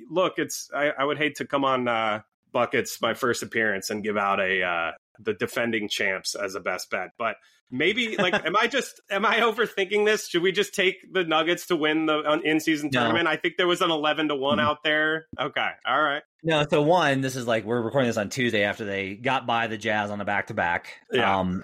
[0.10, 1.88] look, it's I, I would hate to come on.
[1.88, 2.22] Uh,
[2.52, 4.92] buckets my first appearance and give out a uh,
[5.24, 7.10] the defending champs as a best bet.
[7.18, 7.36] But
[7.70, 10.28] maybe like, am I just am I overthinking this?
[10.28, 13.02] Should we just take the Nuggets to win the in season no.
[13.02, 13.28] tournament?
[13.28, 14.68] I think there was an eleven to one mm-hmm.
[14.68, 15.28] out there.
[15.40, 16.24] Okay, all right.
[16.44, 19.68] No, so one, this is like we're recording this on Tuesday after they got by
[19.68, 20.94] the Jazz on a back to back.
[21.18, 21.64] Um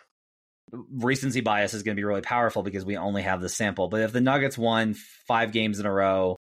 [0.91, 3.87] recency bias is going to be really powerful because we only have the sample.
[3.87, 4.95] But if the Nuggets won
[5.27, 6.36] five games in a row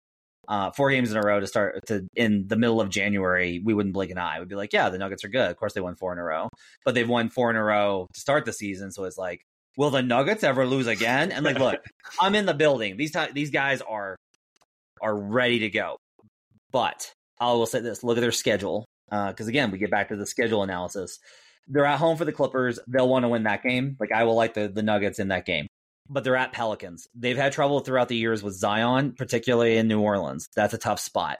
[0.47, 3.73] uh, four games in a row to start to in the middle of January, we
[3.73, 4.39] wouldn't blink an eye.
[4.39, 5.49] We'd be like, yeah, the Nuggets are good.
[5.49, 6.49] Of course, they won four in a row,
[6.85, 8.91] but they've won four in a row to start the season.
[8.91, 9.41] So it's like,
[9.77, 11.31] will the Nuggets ever lose again?
[11.31, 11.79] And like, look,
[12.19, 12.97] I'm in the building.
[12.97, 14.15] These t- these guys are
[15.01, 15.97] are ready to go.
[16.71, 19.91] But I will say this: look at their schedule, Uh because uh, again, we get
[19.91, 21.19] back to the schedule analysis.
[21.67, 22.79] They're at home for the Clippers.
[22.87, 23.95] They'll want to win that game.
[23.99, 25.67] Like I will like the the Nuggets in that game
[26.09, 27.07] but they're at Pelicans.
[27.15, 30.47] They've had trouble throughout the years with Zion, particularly in New Orleans.
[30.55, 31.37] That's a tough spot.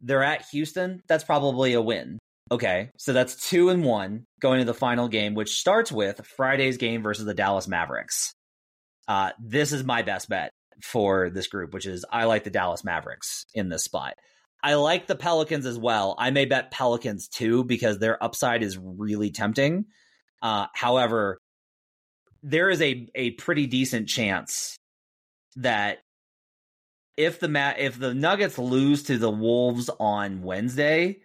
[0.00, 1.02] They're at Houston.
[1.08, 2.18] That's probably a win.
[2.52, 6.78] Okay, so that's two and one going to the final game, which starts with Friday's
[6.78, 8.32] game versus the Dallas Mavericks.
[9.06, 10.50] Uh, this is my best bet
[10.82, 14.14] for this group, which is I like the Dallas Mavericks in this spot.
[14.62, 16.14] I like the Pelicans as well.
[16.18, 19.86] I may bet Pelicans too because their upside is really tempting.
[20.42, 21.38] Uh, however,
[22.42, 24.76] there is a a pretty decent chance
[25.56, 25.98] that
[27.16, 31.18] if the Ma- if the Nuggets lose to the Wolves on Wednesday,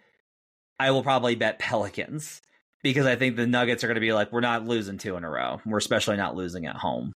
[0.78, 2.42] I will probably bet Pelicans
[2.82, 5.24] because I think the Nuggets are going to be like, we're not losing two in
[5.24, 5.60] a row.
[5.64, 7.12] We're especially not losing at home.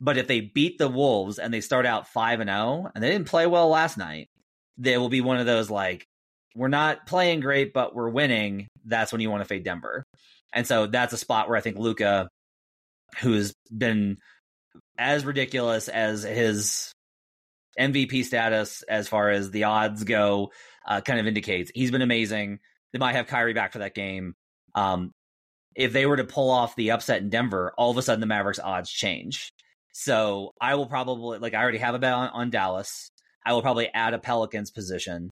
[0.00, 3.10] But if they beat the Wolves and they start out five and zero, and they
[3.10, 4.28] didn't play well last night,
[4.76, 6.06] they will be one of those like,
[6.54, 8.68] we're not playing great, but we're winning.
[8.84, 10.04] That's when you want to fade Denver.
[10.52, 11.78] And so that's a spot where I think
[13.16, 14.16] Luka, who's been
[14.98, 16.92] as ridiculous as his
[17.78, 20.50] MVP status as far as the odds go,
[20.86, 22.58] uh, kind of indicates he's been amazing.
[22.92, 24.34] They might have Kyrie back for that game.
[24.74, 25.12] Um,
[25.74, 28.26] if they were to pull off the upset in Denver, all of a sudden the
[28.26, 29.52] Mavericks odds change.
[29.92, 33.10] So I will probably like I already have a bet on, on Dallas.
[33.44, 35.30] I will probably add a Pelicans position.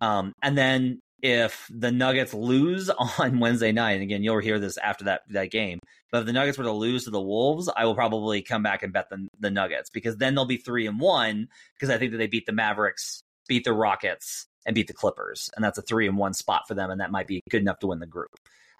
[0.00, 4.76] Um, and then if the Nuggets lose on Wednesday night, and again, you'll hear this
[4.76, 5.80] after that that game.
[6.12, 8.82] But if the Nuggets were to lose to the Wolves, I will probably come back
[8.82, 12.12] and bet the the Nuggets because then they'll be three and one because I think
[12.12, 15.82] that they beat the Mavericks, beat the Rockets, and beat the Clippers, and that's a
[15.82, 18.06] three and one spot for them, and that might be good enough to win the
[18.06, 18.30] group.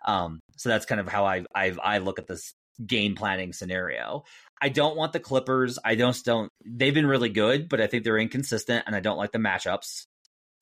[0.04, 2.52] Um, so that's kind of how I I I look at this
[2.84, 4.24] game planning scenario.
[4.60, 5.78] I don't want the Clippers.
[5.82, 9.16] I don't don't they've been really good, but I think they're inconsistent and I don't
[9.16, 10.04] like the matchups.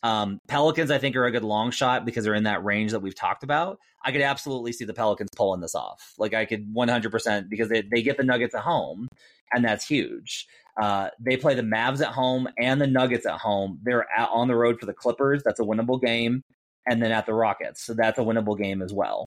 [0.02, 3.00] Um, Pelicans, I think, are a good long shot because they're in that range that
[3.00, 3.78] we've talked about.
[4.04, 6.14] I could absolutely see the Pelicans pulling this off.
[6.18, 9.06] Like I could 100% because they, they get the Nuggets at home,
[9.52, 10.46] and that's huge.
[10.80, 13.78] Uh, they play the Mavs at home and the Nuggets at home.
[13.82, 15.42] They're at, on the road for the Clippers.
[15.44, 16.42] That's a winnable game.
[16.86, 17.84] And then at the Rockets.
[17.84, 19.26] So that's a winnable game as well.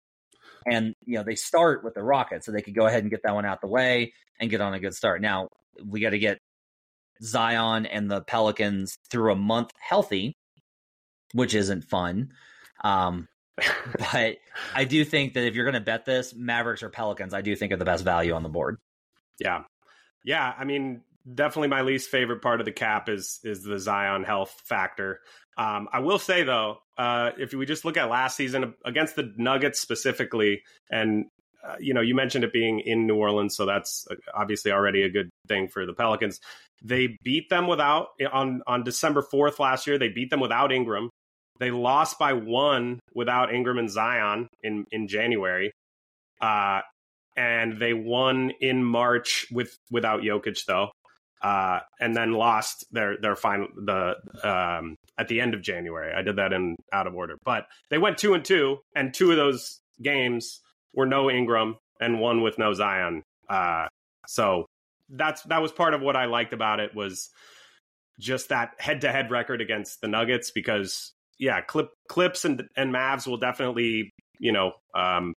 [0.70, 3.22] And, you know, they start with the Rockets, so they could go ahead and get
[3.24, 5.22] that one out the way and get on a good start.
[5.22, 5.48] Now,
[5.86, 6.40] we got to get
[7.22, 10.34] Zion and the Pelicans through a month healthy
[11.34, 12.32] which isn't fun.
[12.84, 13.28] Um,
[13.98, 14.38] but
[14.74, 17.56] I do think that if you're going to bet this, Mavericks or Pelicans, I do
[17.56, 18.78] think are the best value on the board.
[19.40, 19.64] Yeah,
[20.24, 20.54] yeah.
[20.58, 21.02] I mean,
[21.34, 25.22] definitely my least favorite part of the cap is is the Zion health factor.
[25.58, 29.34] Um, I will say though, uh, if we just look at last season against the
[29.38, 31.26] Nuggets specifically, and
[31.66, 35.04] uh, you know, you mentioned it being in New Orleans, so that's uh, obviously already
[35.04, 36.40] a good thing for the Pelicans.
[36.84, 39.98] They beat them without on on December fourth last year.
[39.98, 41.10] They beat them without Ingram.
[41.60, 45.72] They lost by one without Ingram and Zion in in January,
[46.42, 46.82] uh,
[47.38, 50.90] and they won in March with without Jokic though,
[51.42, 56.14] uh, and then lost their their final the um, at the end of January.
[56.14, 59.32] I did that in out of order, but they went two and two, and two
[59.32, 60.62] of those games
[60.94, 63.24] were no Ingram and one with no Zion.
[63.50, 63.88] Uh,
[64.28, 64.65] so
[65.10, 67.30] that's that was part of what I liked about it was
[68.20, 72.94] just that head to head record against the Nuggets because yeah, clip clips and and
[72.94, 75.34] Mavs will definitely you know um,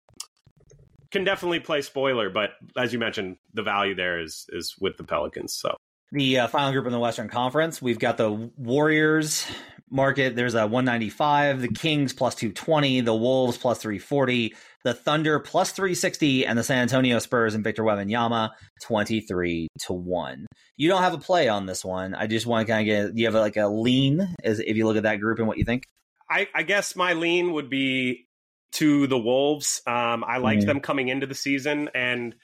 [1.10, 5.04] can definitely play spoiler, but as you mentioned, the value there is is with the
[5.04, 5.54] Pelicans.
[5.54, 5.76] So
[6.12, 9.46] the uh, final group in the Western Conference, we've got the Warriors
[9.90, 10.36] market.
[10.36, 16.46] There's a 195, the Kings plus 220, the Wolves plus 340, the Thunder plus 360,
[16.46, 18.50] and the San Antonio Spurs and Victor Wembanyama
[18.82, 20.46] 23 to 1.
[20.76, 22.14] You don't have a play on this one.
[22.14, 24.86] I just want to kind of get, you have like a lean as if you
[24.86, 25.84] look at that group and what you think?
[26.30, 28.26] I, I guess my lean would be
[28.72, 29.80] to the Wolves.
[29.86, 30.66] Um, I liked mm.
[30.66, 32.34] them coming into the season and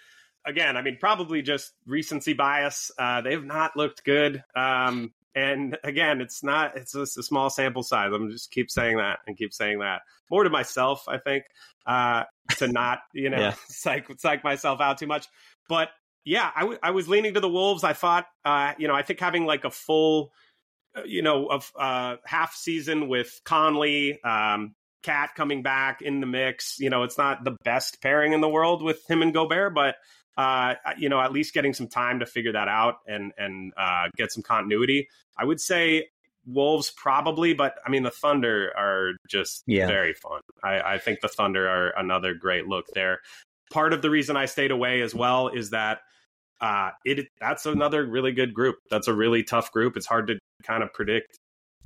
[0.46, 2.90] again, I mean, probably just recency bias.
[2.98, 4.42] Uh, they've not looked good.
[4.54, 8.12] Um, and again, it's not, it's just a small sample size.
[8.12, 11.44] I'm just keep saying that and keep saying that more to myself, I think,
[11.86, 12.24] uh,
[12.58, 13.54] to not, you know, yeah.
[13.68, 15.26] psych, psych myself out too much.
[15.68, 15.90] But
[16.24, 17.84] yeah, I, w- I was leaning to the Wolves.
[17.84, 20.32] I thought, uh, you know, I think having like a full,
[20.96, 26.26] uh, you know, of uh, half season with Conley, um, KAT coming back in the
[26.26, 26.78] mix.
[26.78, 29.96] You know, it's not the best pairing in the world with him and Gobert, but
[30.36, 34.08] uh, you know, at least getting some time to figure that out and and uh,
[34.16, 35.08] get some continuity.
[35.36, 36.08] I would say
[36.46, 39.86] Wolves probably, but I mean the Thunder are just yeah.
[39.86, 40.40] very fun.
[40.62, 43.20] I, I think the Thunder are another great look there.
[43.72, 46.00] Part of the reason I stayed away as well is that
[46.60, 48.76] uh, it that's another really good group.
[48.90, 49.96] That's a really tough group.
[49.96, 51.38] It's hard to kind of predict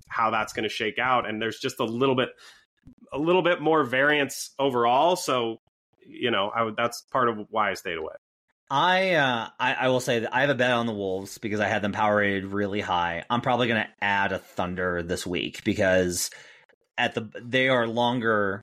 [0.08, 2.30] how that's going to shake out, and there's just a little bit
[3.12, 5.16] a little bit more variance overall.
[5.16, 5.58] So
[6.06, 8.14] you know, I would, that's part of why I stayed away.
[8.70, 11.60] I, uh, I I will say that I have a bet on the Wolves because
[11.60, 13.24] I had them power rated really high.
[13.30, 16.30] I'm probably going to add a Thunder this week because
[16.98, 18.60] at the they are longer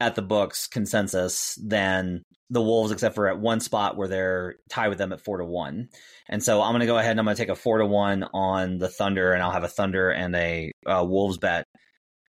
[0.00, 4.88] at the books consensus than the Wolves, except for at one spot where they're tied
[4.88, 5.88] with them at four to one.
[6.28, 7.86] And so I'm going to go ahead and I'm going to take a four to
[7.86, 11.66] one on the Thunder, and I'll have a Thunder and a uh, Wolves bet.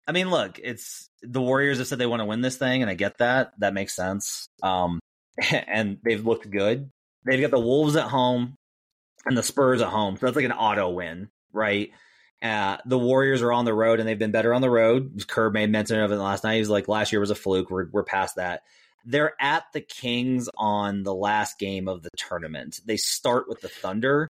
[0.08, 2.90] I mean, look, it's the Warriors have said they want to win this thing, and
[2.90, 3.52] I get that.
[3.60, 4.48] That makes sense.
[4.64, 5.00] Um,
[5.52, 6.90] and they've looked good.
[7.26, 8.56] They've got the Wolves at home
[9.26, 10.18] and the Spurs at home.
[10.18, 11.92] So that's like an auto win, right?
[12.42, 15.24] Uh, the Warriors are on the road and they've been better on the road.
[15.28, 16.56] Kerr made mention of it last night.
[16.56, 17.70] He was like, last year was a fluke.
[17.70, 18.64] We're, we're past that.
[19.06, 22.80] They're at the Kings on the last game of the tournament.
[22.86, 24.28] They start with the Thunder.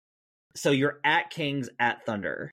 [0.55, 2.51] So you're at Kings at Thunder.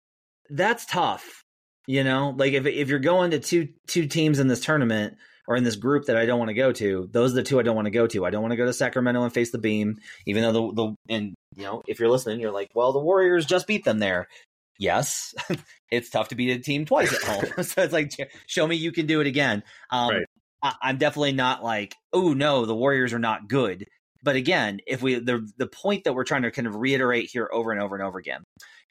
[0.50, 1.44] That's tough.
[1.86, 5.18] You know, like if if you're going to two two teams in this tournament,
[5.48, 7.60] or in this group that I don't want to go to, those are the two
[7.60, 8.26] I don't want to go to.
[8.26, 10.96] I don't want to go to Sacramento and face the beam, even though the, the
[11.10, 14.28] and you know, if you're listening, you're like, well, the Warriors just beat them there.
[14.80, 15.34] Yes,
[15.92, 17.64] it's tough to beat a team twice at home.
[17.64, 18.12] so it's like,
[18.48, 19.64] show me you can do it again.
[19.90, 20.26] Um, right.
[20.62, 23.86] I, I'm definitely not like, oh no, the Warriors are not good.
[24.24, 27.50] But again, if we the the point that we're trying to kind of reiterate here
[27.52, 28.44] over and over and over again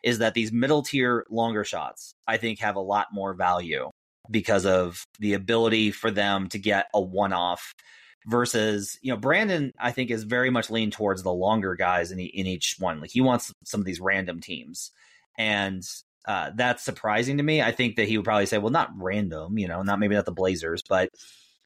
[0.05, 3.89] is that these middle tier longer shots I think have a lot more value
[4.31, 7.75] because of the ability for them to get a one off
[8.27, 12.19] versus you know Brandon I think is very much leaned towards the longer guys in,
[12.21, 13.01] in each one.
[13.01, 14.91] Like he wants some of these random teams.
[15.39, 15.83] And
[16.27, 17.63] uh, that's surprising to me.
[17.63, 20.25] I think that he would probably say well not random you know not maybe not
[20.25, 21.11] the Blazers but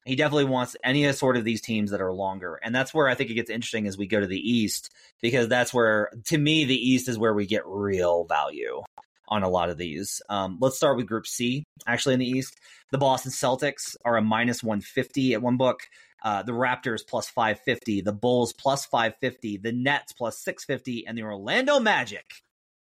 [0.07, 2.61] he definitely wants any sort of these teams that are longer.
[2.63, 5.49] And that's where I think it gets interesting as we go to the East because
[5.49, 8.83] that's where to me the East is where we get real value
[9.29, 10.21] on a lot of these.
[10.29, 11.65] Um, let's start with Group C.
[11.87, 12.59] Actually, in the East,
[12.93, 15.81] the Boston Celtics are a minus 150 at one book.
[16.25, 21.23] Uh, the Raptors plus 550, the Bulls plus 550, the Nets plus 650, and the
[21.23, 22.25] Orlando Magic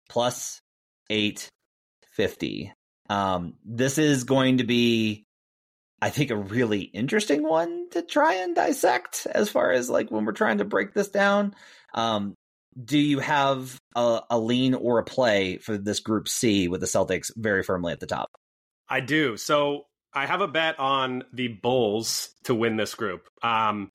[0.10, 0.62] plus
[1.10, 2.74] 850.
[3.10, 5.26] Um, this is going to be,
[6.02, 10.26] I think, a really interesting one to try and dissect as far as like when
[10.26, 11.54] we're trying to break this down.
[11.94, 12.36] Um,
[12.84, 16.88] do you have a, a, lean or a play for this group C with the
[16.88, 18.32] Celtics very firmly at the top?
[18.88, 19.38] I do.
[19.38, 23.28] So I have a bet on the Bulls to win this group.
[23.44, 23.92] Um,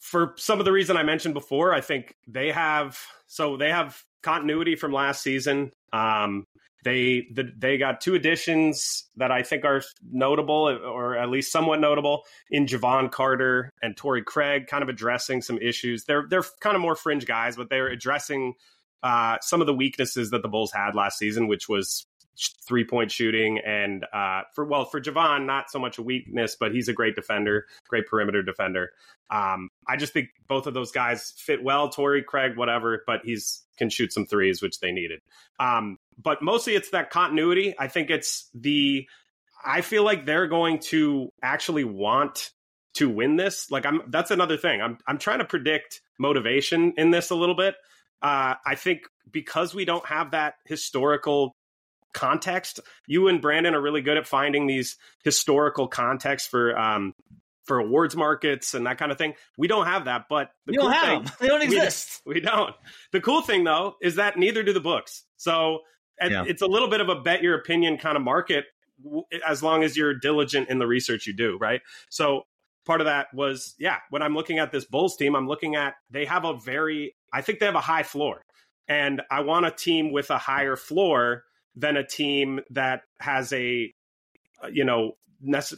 [0.00, 4.00] for some of the reason I mentioned before, I think they have so they have
[4.22, 5.72] continuity from last season.
[5.92, 6.44] Um,
[6.84, 11.80] they the, they got two additions that I think are notable, or at least somewhat
[11.80, 16.04] notable, in Jevon Carter and Torrey Craig, kind of addressing some issues.
[16.04, 18.54] They're they're kind of more fringe guys, but they're addressing
[19.02, 22.06] uh, some of the weaknesses that the Bulls had last season, which was
[22.66, 26.72] three point shooting and uh, for well for Jevon not so much a weakness but
[26.72, 28.90] he's a great defender great perimeter defender.
[29.30, 31.88] Um, I just think both of those guys fit well.
[31.88, 35.20] Torrey Craig whatever but he's can shoot some threes which they needed.
[35.58, 39.06] Um, but mostly it's that continuity I think it's the
[39.64, 42.50] I feel like they're going to actually want
[42.94, 47.10] to win this like I'm that's another thing I'm I'm trying to predict motivation in
[47.10, 47.74] this a little bit
[48.20, 51.54] uh, I think because we don't have that historical
[52.12, 52.80] context.
[53.06, 57.14] You and Brandon are really good at finding these historical context for um,
[57.64, 59.34] for awards markets and that kind of thing.
[59.56, 61.32] We don't have that, but the you cool don't have thing, them.
[61.40, 62.22] They don't exist.
[62.26, 62.74] We, we, don't.
[63.12, 65.24] The cool thing though is that neither do the books.
[65.36, 65.80] So
[66.22, 66.44] yeah.
[66.46, 68.64] it's a little bit of a bet your opinion kind of market
[69.46, 71.80] as long as you're diligent in the research you do, right?
[72.10, 72.42] So
[72.84, 75.94] part of that was yeah, when I'm looking at this Bulls team, I'm looking at
[76.10, 78.42] they have a very I think they have a high floor.
[78.88, 81.44] And I want a team with a higher floor
[81.76, 83.92] than a team that has a
[84.70, 85.12] you know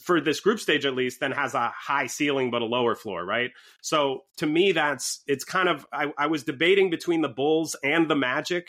[0.01, 3.22] for this group stage at least then has a high ceiling but a lower floor
[3.22, 3.51] right
[3.82, 8.09] so to me that's it's kind of i, I was debating between the bulls and
[8.09, 8.68] the magic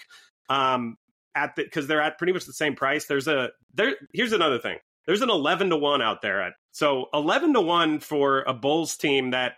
[0.49, 0.97] um
[1.35, 4.59] at the because they're at pretty much the same price there's a there here's another
[4.59, 8.53] thing there's an 11 to 1 out there at so 11 to 1 for a
[8.53, 9.53] bulls team that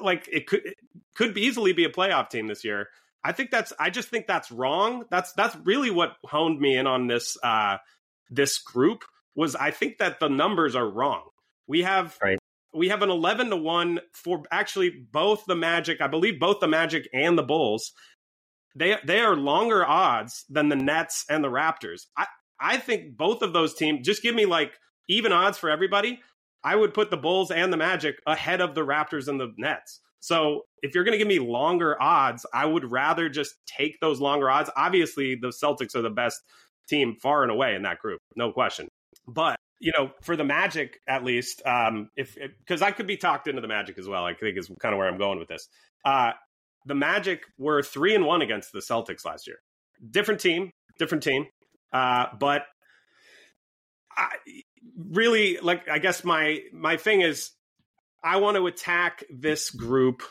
[0.00, 0.76] like it could it
[1.14, 2.88] could easily be a playoff team this year
[3.24, 5.04] I think that's I just think that's wrong.
[5.10, 7.78] That's that's really what honed me in on this uh
[8.30, 11.22] this group was I think that the numbers are wrong.
[11.66, 12.38] We have right.
[12.72, 16.68] we have an 11 to 1 for actually both the Magic, I believe both the
[16.68, 17.92] Magic and the Bulls.
[18.78, 22.02] They they are longer odds than the Nets and the Raptors.
[22.16, 22.26] I
[22.60, 24.72] I think both of those teams just give me like
[25.08, 26.20] even odds for everybody.
[26.62, 30.00] I would put the Bulls and the Magic ahead of the Raptors and the Nets.
[30.20, 34.20] So if you're going to give me longer odds, I would rather just take those
[34.20, 34.68] longer odds.
[34.76, 36.40] Obviously, the Celtics are the best
[36.88, 38.88] team far and away in that group, no question.
[39.26, 43.46] But you know, for the Magic at least, um, if because I could be talked
[43.46, 45.68] into the Magic as well, I think is kind of where I'm going with this.
[46.04, 46.32] Uh,
[46.88, 49.58] the Magic were three and one against the Celtics last year.
[50.10, 51.46] Different team, different team.
[51.92, 52.62] Uh, but
[54.16, 54.28] I
[54.96, 55.88] really like.
[55.88, 57.50] I guess my my thing is,
[58.24, 60.22] I want to attack this group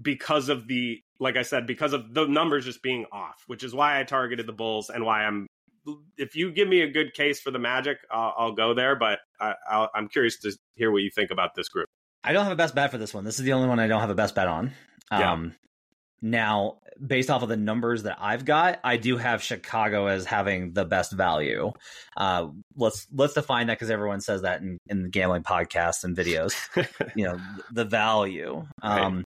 [0.00, 3.74] because of the like I said because of the numbers just being off, which is
[3.74, 5.46] why I targeted the Bulls and why I'm.
[6.16, 8.96] If you give me a good case for the Magic, I'll, go there.
[8.96, 11.88] But I, I'll, I'm curious to hear what you think about this group.
[12.22, 13.24] I don't have a best bet for this one.
[13.24, 14.72] This is the only one I don't have a best bet on.
[15.12, 15.32] Yeah.
[15.32, 15.54] Um,
[16.22, 20.72] now, based off of the numbers that I've got, I do have Chicago as having
[20.72, 21.72] the best value.
[22.16, 26.54] Uh, let's let's define that because everyone says that in, in gambling podcasts and videos.
[27.14, 27.38] you know,
[27.72, 28.64] the value.
[28.82, 29.24] Um,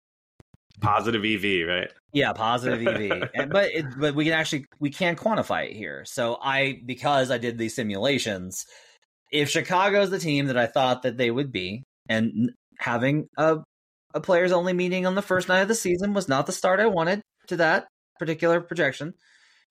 [0.81, 1.91] Positive EV, right?
[2.13, 3.31] Yeah, positive EV.
[3.35, 6.05] And- but it, but we can actually we can quantify it here.
[6.07, 8.65] So I because I did these simulations,
[9.33, 13.59] if Chicago's the team that I thought that they would be, and having a
[14.17, 16.81] a players only meeting on the first night of the season was not the start
[16.81, 17.87] I wanted to that
[18.19, 19.15] particular projection,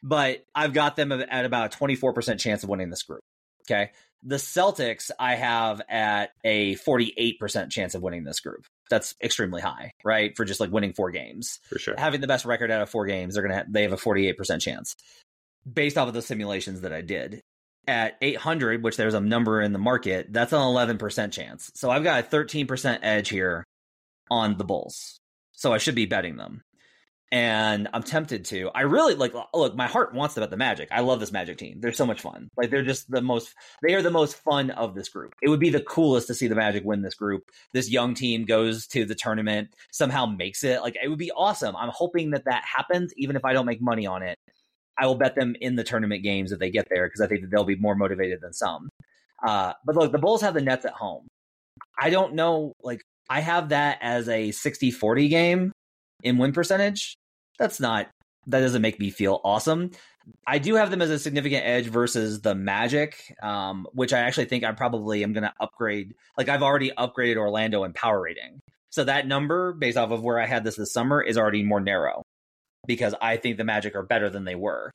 [0.04, 3.22] but I've got them at about a twenty four percent chance of winning this group.
[3.64, 3.92] Okay.
[4.28, 8.66] The Celtics I have at a 48% chance of winning this group.
[8.90, 10.36] That's extremely high, right?
[10.36, 11.94] For just like winning four games For sure.
[11.96, 14.28] having the best record out of four games, they're gonna have, they have a forty
[14.28, 14.96] eight percent chance,
[15.72, 17.42] based off of the simulations that I did.
[17.88, 21.72] At eight hundred, which there's a number in the market, that's an eleven percent chance.
[21.76, 23.64] So I've got a thirteen percent edge here
[24.30, 25.20] on the Bulls.
[25.54, 26.64] So I should be betting them,
[27.32, 28.70] and I'm tempted to.
[28.76, 29.34] I really like.
[29.54, 30.90] Look, my heart wants to bet the Magic.
[30.92, 31.80] I love this Magic team.
[31.80, 32.50] They're so much fun.
[32.58, 33.54] Like they're just the most.
[33.82, 35.34] They are the most fun of this group.
[35.42, 37.44] It would be the coolest to see the Magic win this group.
[37.74, 40.82] This young team goes to the tournament, somehow makes it.
[40.82, 41.76] Like it would be awesome.
[41.76, 44.38] I'm hoping that that happens, even if I don't make money on it.
[44.98, 47.42] I will bet them in the tournament games if they get there because I think
[47.42, 48.90] that they'll be more motivated than some.
[49.46, 51.28] Uh, but look, the Bulls have the Nets at home.
[52.00, 52.74] I don't know.
[52.82, 55.72] Like I have that as a 60-40 game
[56.24, 57.16] in win percentage.
[57.58, 58.10] That's not.
[58.48, 59.92] That doesn't make me feel awesome.
[60.48, 64.46] I do have them as a significant edge versus the Magic, um, which I actually
[64.46, 66.16] think I probably am going to upgrade.
[66.38, 68.60] Like I've already upgraded Orlando in power rating,
[68.90, 71.80] so that number based off of where I had this this summer is already more
[71.80, 72.24] narrow
[72.88, 74.92] because I think the Magic are better than they were.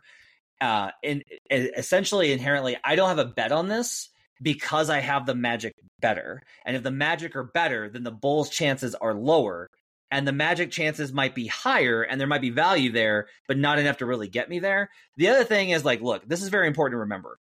[0.61, 4.11] Uh, and and essentially, inherently, I don't have a bet on this
[4.43, 6.43] because I have the Magic better.
[6.65, 9.69] And if the Magic are better, then the Bulls' chances are lower.
[10.11, 13.79] And the Magic chances might be higher, and there might be value there, but not
[13.79, 14.91] enough to really get me there.
[15.17, 17.39] The other thing is like, look, this is very important to remember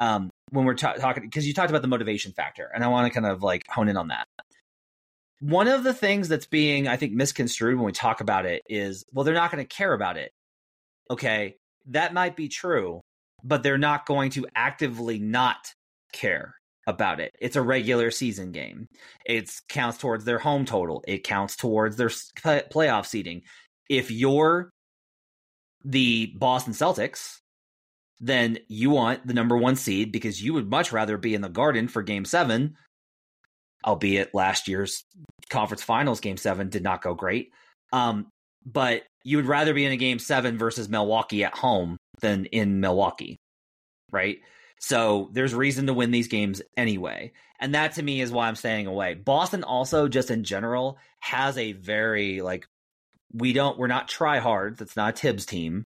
[0.00, 3.06] um, when we're ta- talking because you talked about the motivation factor, and I want
[3.06, 4.26] to kind of like hone in on that.
[5.40, 9.04] One of the things that's being, I think, misconstrued when we talk about it is,
[9.12, 10.32] well, they're not going to care about it.
[11.10, 13.00] Okay, that might be true,
[13.44, 15.72] but they're not going to actively not
[16.12, 16.54] care
[16.86, 17.32] about it.
[17.40, 18.88] It's a regular season game.
[19.26, 21.04] It counts towards their home total.
[21.06, 23.42] It counts towards their play- playoff seeding.
[23.90, 24.70] If you're
[25.84, 27.36] the Boston Celtics,
[28.20, 31.48] then you want the number one seed because you would much rather be in the
[31.48, 32.76] Garden for Game Seven,
[33.86, 35.04] albeit last year's
[35.50, 37.52] conference finals Game Seven did not go great.
[37.92, 38.26] Um,
[38.66, 42.80] but you would rather be in a Game Seven versus Milwaukee at home than in
[42.80, 43.36] Milwaukee,
[44.10, 44.38] right?
[44.80, 47.32] So there's reason to win these games anyway.
[47.60, 49.14] And that to me is why I'm staying away.
[49.14, 52.66] Boston also just in general has a very like
[53.32, 54.78] we don't we're not try hard.
[54.78, 55.84] That's not a Thibs team.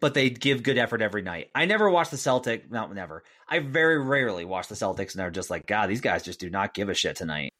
[0.00, 1.50] But they give good effort every night.
[1.54, 3.22] I never watch the Celtic, not never.
[3.48, 6.50] I very rarely watch the Celtics and they're just like, God, these guys just do
[6.50, 7.52] not give a shit tonight.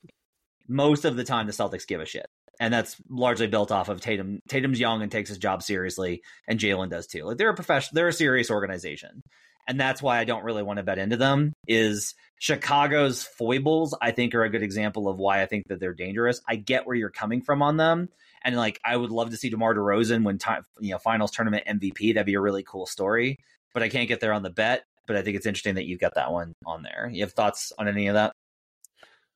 [0.69, 2.27] Most of the time the Celtics give a shit.
[2.61, 4.41] And that's largely built off of Tatum.
[4.49, 7.25] Tatum's young and takes his job seriously, and Jalen does too.
[7.25, 9.23] Like they're a professional, they're a serious organization
[9.67, 11.55] and that's why I don't really want to bet into them.
[11.67, 13.97] Is Chicago's foibles?
[14.01, 16.41] I think are a good example of why I think that they're dangerous.
[16.47, 18.09] I get where you're coming from on them,
[18.43, 21.65] and like I would love to see DeMar DeRozan win time, you know, finals tournament
[21.67, 22.15] MVP.
[22.15, 23.39] That'd be a really cool story.
[23.73, 24.85] But I can't get there on the bet.
[25.07, 27.11] But I think it's interesting that you've got that one on there.
[27.13, 28.33] You have thoughts on any of that?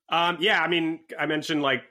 [0.09, 1.83] Um, yeah, I mean, I mentioned like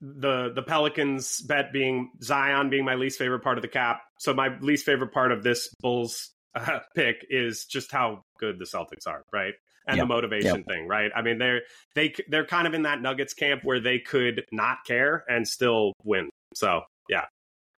[0.00, 4.00] the the Pelicans bet being Zion being my least favorite part of the cap.
[4.18, 8.64] So my least favorite part of this Bulls uh, pick is just how good the
[8.64, 9.54] Celtics are, right?
[9.86, 10.04] And Yep.
[10.04, 10.66] the motivation Yep.
[10.66, 11.10] thing, right?
[11.14, 11.62] I mean, they're
[11.94, 15.92] they they're kind of in that Nuggets camp where they could not care and still
[16.04, 16.30] win.
[16.54, 17.24] So yeah,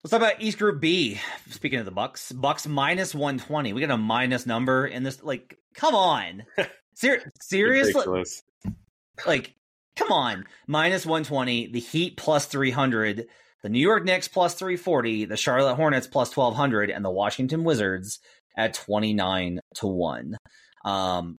[0.05, 1.21] Let's talk about East Group B.
[1.51, 3.73] Speaking of the Bucks, Bucks minus one twenty.
[3.73, 5.23] We got a minus number in this.
[5.23, 6.43] Like, come on,
[6.95, 8.25] Ser- seriously,
[9.27, 9.55] like
[9.97, 10.45] come on.
[10.67, 13.27] Minus 120 the heat plus 300
[13.63, 18.19] the new york knicks plus 340 the charlotte hornets plus 1200 and the washington wizards
[18.57, 20.37] at 29 to 1
[20.85, 21.37] um,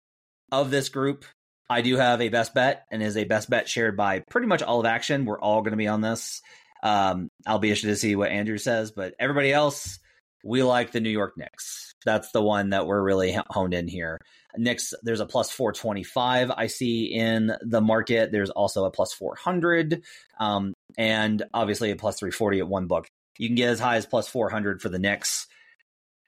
[0.52, 1.26] of this group
[1.70, 4.62] i do have a best bet and is a best bet shared by pretty much
[4.62, 5.26] all of action.
[5.26, 6.42] We're all going to be on this.
[6.84, 10.00] Um, I'll be interested to see what Andrew says, but everybody else,
[10.44, 11.93] we like the New York Knicks.
[12.06, 14.20] That's the one that we're really honed in here.
[14.56, 18.32] Knicks, there's a plus 425 I see in the market.
[18.32, 20.04] There's also a plus 400,
[20.40, 23.08] um, and obviously a plus 340 at one book.
[23.38, 25.48] You can get as high as plus 400 for the Knicks.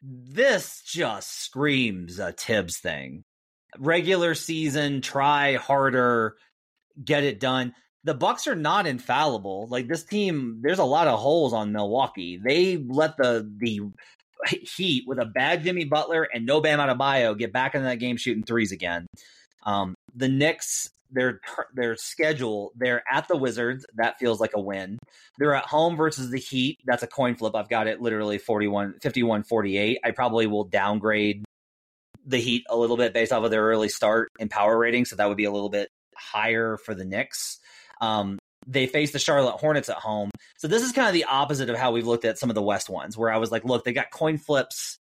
[0.01, 3.23] This just screams a Thibs thing.
[3.77, 6.35] Regular season, try harder,
[7.03, 7.73] get it done.
[8.03, 9.67] The Bucks are not infallible.
[9.69, 12.39] Like this team, there's a lot of holes on Milwaukee.
[12.43, 13.81] They let the the
[14.47, 18.17] Heat with a bad Jimmy Butler and no Bam Adebayo get back into that game
[18.17, 19.07] shooting threes again.
[19.63, 21.39] Um, the Knicks, their
[21.73, 23.85] their schedule, they're at the Wizards.
[23.95, 24.99] That feels like a win.
[25.39, 26.79] They're at home versus the Heat.
[26.85, 27.55] That's a coin flip.
[27.55, 29.99] I've got it literally 41, 51, 48.
[30.03, 31.43] I probably will downgrade
[32.25, 35.05] the Heat a little bit based off of their early start and power rating.
[35.05, 37.59] So that would be a little bit higher for the Knicks.
[38.01, 40.31] Um, they face the Charlotte Hornets at home.
[40.57, 42.61] So this is kind of the opposite of how we've looked at some of the
[42.61, 44.99] West ones, where I was like, look, they got coin flips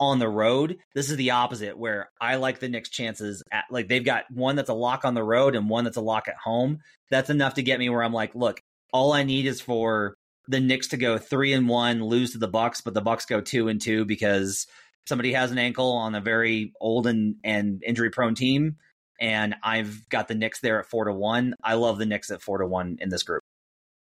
[0.00, 0.78] on the road.
[0.94, 4.56] This is the opposite, where I like the Knicks' chances at like they've got one
[4.56, 6.80] that's a lock on the road and one that's a lock at home.
[7.10, 8.60] That's enough to get me where I'm like, look,
[8.92, 10.14] all I need is for
[10.46, 13.40] the Knicks to go three and one, lose to the Bucks, but the Bucks go
[13.40, 14.66] two and two because
[15.06, 18.76] somebody has an ankle on a very old and, and injury prone team
[19.20, 21.54] and I've got the Knicks there at four to one.
[21.62, 23.42] I love the Knicks at four to one in this group.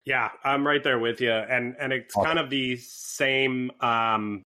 [0.05, 2.25] Yeah, I'm right there with you, and and it's awesome.
[2.25, 4.43] kind of the same, um,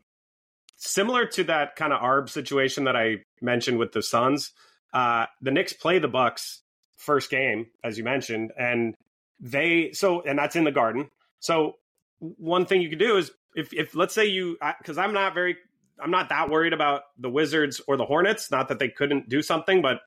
[0.77, 4.53] similar to that kind of arb situation that I mentioned with the Suns.
[4.93, 6.63] Uh, the Knicks play the Bucks
[6.97, 8.95] first game, as you mentioned, and
[9.41, 11.09] they so and that's in the Garden.
[11.41, 11.77] So
[12.21, 15.57] one thing you could do is if if let's say you because I'm not very
[16.01, 18.51] I'm not that worried about the Wizards or the Hornets.
[18.51, 20.01] Not that they couldn't do something, but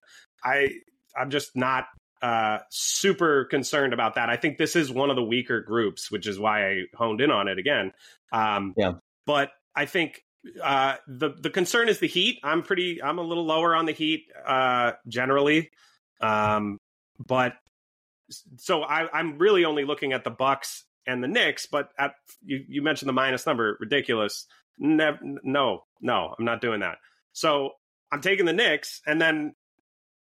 [0.44, 0.70] I
[1.16, 1.86] I'm just not
[2.22, 4.30] uh, super concerned about that.
[4.30, 7.32] I think this is one of the weaker groups, which is why I honed in
[7.32, 7.92] on it again.
[8.32, 8.94] Um, yeah,
[9.26, 10.24] but I think
[10.64, 12.40] uh, the the concern is the Heat.
[12.44, 13.02] I'm pretty.
[13.02, 15.72] I'm a little lower on the Heat uh, generally,
[16.22, 16.78] um,
[17.20, 17.54] but
[18.58, 21.66] so I, I'm really only looking at the Bucks and the Knicks.
[21.66, 22.14] But at
[22.44, 24.46] you, you mentioned the minus number, ridiculous.
[24.80, 26.98] Never, no, no, I'm not doing that.
[27.34, 27.72] So
[28.12, 29.54] I'm taking the Knicks, and then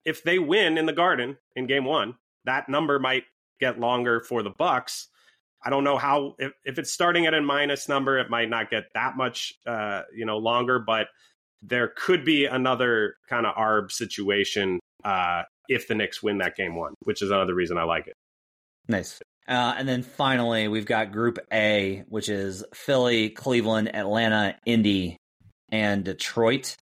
[0.04, 3.24] if they win in the Garden in Game One, that number might
[3.60, 5.08] get longer for the Bucks.
[5.64, 8.70] I don't know how if, if it's starting at a minus number, it might not
[8.70, 11.08] get that much uh, you know longer, but
[11.62, 16.74] there could be another kind of arb situation uh, if the Knicks win that game
[16.74, 18.14] one, which is another reason I like it.
[18.88, 19.20] Nice.
[19.48, 25.16] Uh, and then finally, we've got Group A, which is Philly, Cleveland, Atlanta, Indy,
[25.70, 26.76] and Detroit.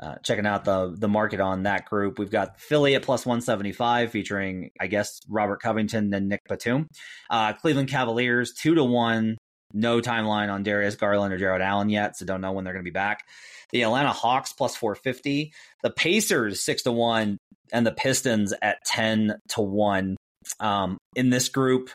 [0.00, 2.20] Uh, checking out the the market on that group.
[2.20, 6.88] We've got Philly at plus 175, featuring, I guess, Robert Covington and Nick Batum.
[7.28, 9.36] Uh, Cleveland Cavaliers, 2 to 1.
[9.74, 12.84] No timeline on Darius Garland or Jarrett Allen yet, so don't know when they're going
[12.84, 13.24] to be back.
[13.70, 15.52] The Atlanta Hawks plus 450.
[15.82, 17.36] The Pacers, 6 to 1.
[17.70, 20.16] And the Pistons at 10 to 1.
[20.60, 21.90] Um, in this group,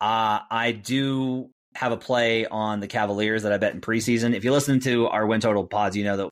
[0.00, 4.34] uh, I do have a play on the Cavaliers that I bet in preseason.
[4.34, 6.30] If you listen to our win total pods, you know that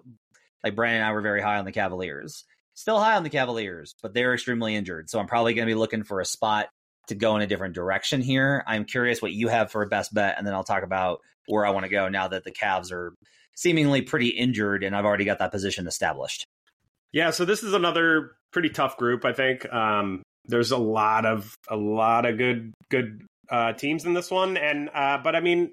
[0.65, 2.45] like Brandon and I were very high on the Cavaliers.
[2.73, 5.09] Still high on the Cavaliers, but they're extremely injured.
[5.09, 6.69] So I'm probably going to be looking for a spot
[7.09, 8.65] to go in a different direction here.
[8.67, 11.67] I'm curious what you have for a best bet, and then I'll talk about where
[11.67, 13.15] I want to go now that the Cavs are
[13.55, 16.47] seemingly pretty injured and I've already got that position established.
[17.13, 19.71] Yeah, so this is another pretty tough group, I think.
[19.73, 24.57] Um, there's a lot of a lot of good good uh, teams in this one,
[24.57, 25.73] and uh, but I mean,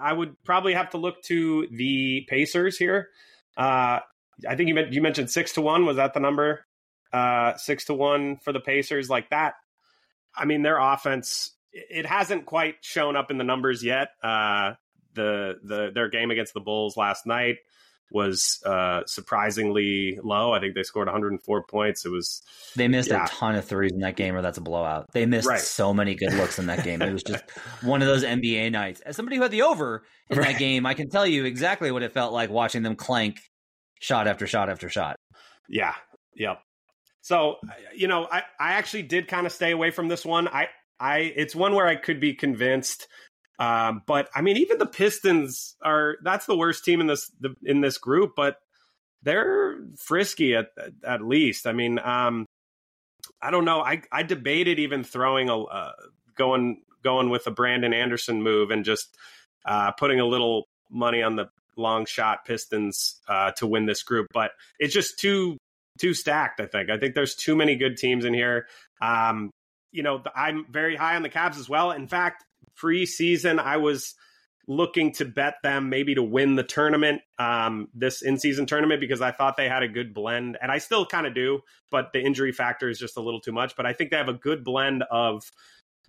[0.00, 3.08] I would probably have to look to the Pacers here.
[3.56, 4.00] Uh,
[4.48, 5.86] I think you meant, you mentioned six to one.
[5.86, 6.66] Was that the number?
[7.12, 9.54] Uh, six to one for the Pacers, like that.
[10.34, 14.10] I mean, their offense it hasn't quite shown up in the numbers yet.
[14.22, 14.74] Uh,
[15.14, 17.58] the the their game against the Bulls last night
[18.12, 20.52] was uh, surprisingly low.
[20.52, 22.04] I think they scored 104 points.
[22.04, 22.42] It was
[22.76, 23.24] they missed yeah.
[23.24, 25.12] a ton of threes in that game, or that's a blowout.
[25.12, 25.60] They missed right.
[25.60, 27.02] so many good looks in that game.
[27.02, 27.44] It was just
[27.82, 29.00] one of those NBA nights.
[29.00, 30.48] As somebody who had the over in right.
[30.48, 33.38] that game, I can tell you exactly what it felt like watching them clank
[34.00, 35.16] shot after shot after shot.
[35.68, 35.94] Yeah.
[36.36, 36.60] Yep.
[37.22, 37.56] So
[37.94, 40.48] you know, I I actually did kind of stay away from this one.
[40.48, 43.06] I I it's one where I could be convinced
[43.58, 47.54] um, but I mean, even the Pistons are that's the worst team in this the,
[47.62, 48.56] in this group, but
[49.22, 50.68] they're frisky at
[51.06, 51.66] at least.
[51.66, 52.46] I mean, um,
[53.40, 53.80] I don't know.
[53.80, 55.92] I I debated even throwing a uh,
[56.36, 59.16] going going with a Brandon Anderson move and just
[59.66, 64.28] uh, putting a little money on the long shot Pistons uh, to win this group,
[64.32, 65.56] but it's just too
[66.00, 66.60] too stacked.
[66.60, 66.90] I think.
[66.90, 68.66] I think there's too many good teams in here.
[69.00, 69.50] Um,
[69.92, 71.92] you know, I'm very high on the Cavs as well.
[71.92, 72.44] In fact,
[72.82, 74.14] preseason, I was
[74.68, 79.20] looking to bet them maybe to win the tournament, um, this in season tournament, because
[79.20, 80.56] I thought they had a good blend.
[80.62, 81.60] And I still kind of do,
[81.90, 83.76] but the injury factor is just a little too much.
[83.76, 85.42] But I think they have a good blend of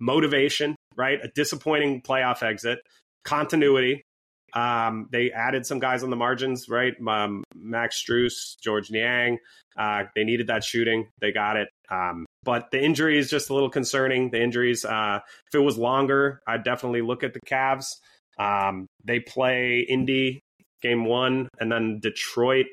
[0.00, 1.18] motivation, right?
[1.22, 2.78] A disappointing playoff exit,
[3.24, 4.02] continuity.
[4.54, 6.94] Um, they added some guys on the margins, right?
[7.08, 9.38] Um, Max Strus, Georges Niang.
[9.76, 11.08] Uh, they needed that shooting.
[11.20, 11.68] They got it.
[11.90, 14.30] Um, but the injury is just a little concerning.
[14.30, 17.86] The injuries, uh, if it was longer, I'd definitely look at the Cavs.
[18.38, 20.42] Um, they play Indy
[20.82, 22.66] game one and then Detroit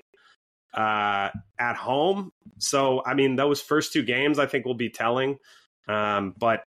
[0.74, 2.32] uh, at home.
[2.60, 5.38] So, I mean, those first two games I think will be telling.
[5.88, 6.64] Um, but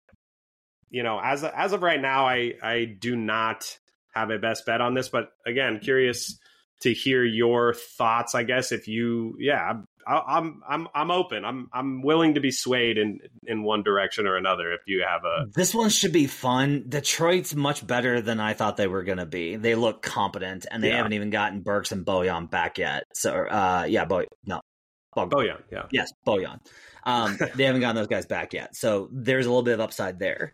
[0.89, 3.77] you know, as as of right now, I I do not
[4.13, 5.09] have a best bet on this.
[5.09, 6.39] But again, curious
[6.81, 8.35] to hear your thoughts.
[8.35, 9.73] I guess if you, yeah,
[10.07, 11.45] I, am I'm I'm open.
[11.45, 14.71] I'm I'm willing to be swayed in in one direction or another.
[14.71, 16.85] If you have a this one should be fun.
[16.87, 19.55] Detroit's much better than I thought they were going to be.
[19.55, 20.97] They look competent, and they yeah.
[20.97, 23.03] haven't even gotten Burks and Bojan back yet.
[23.13, 24.61] So, uh, yeah, Boy, no,
[25.15, 25.29] Bojan.
[25.29, 26.59] Bojan, yeah, yes, Bojan.
[27.03, 30.19] Um, they haven't gotten those guys back yet, so there's a little bit of upside
[30.19, 30.53] there.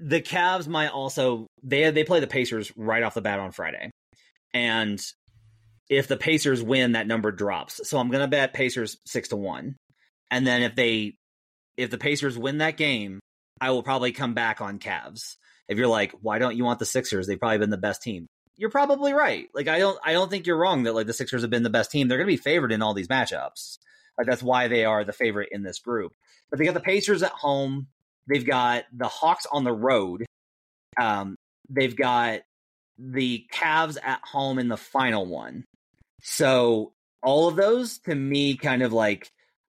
[0.00, 3.90] The Cavs might also they they play the Pacers right off the bat on Friday,
[4.52, 5.00] and
[5.92, 7.86] if the Pacers win, that number drops.
[7.86, 9.76] So I'm going to bet Pacers six to one,
[10.30, 11.16] and then if they
[11.76, 13.20] if the Pacers win that game,
[13.60, 15.36] I will probably come back on Cavs.
[15.68, 17.26] If you're like, why don't you want the Sixers?
[17.26, 18.26] They've probably been the best team.
[18.56, 19.48] You're probably right.
[19.54, 21.70] Like I don't I don't think you're wrong that like the Sixers have been the
[21.70, 22.08] best team.
[22.08, 23.76] They're going to be favored in all these matchups.
[24.16, 26.12] Like that's why they are the favorite in this group.
[26.50, 27.88] But they got the Pacers at home.
[28.28, 30.24] They've got the Hawks on the road.
[30.98, 31.36] Um,
[31.68, 32.40] they've got
[32.98, 35.64] the Cavs at home in the final one.
[36.22, 39.30] So all of those to me kind of like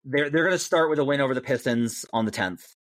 [0.06, 2.76] they're they're going to start with a win over the Pistons on the 10th.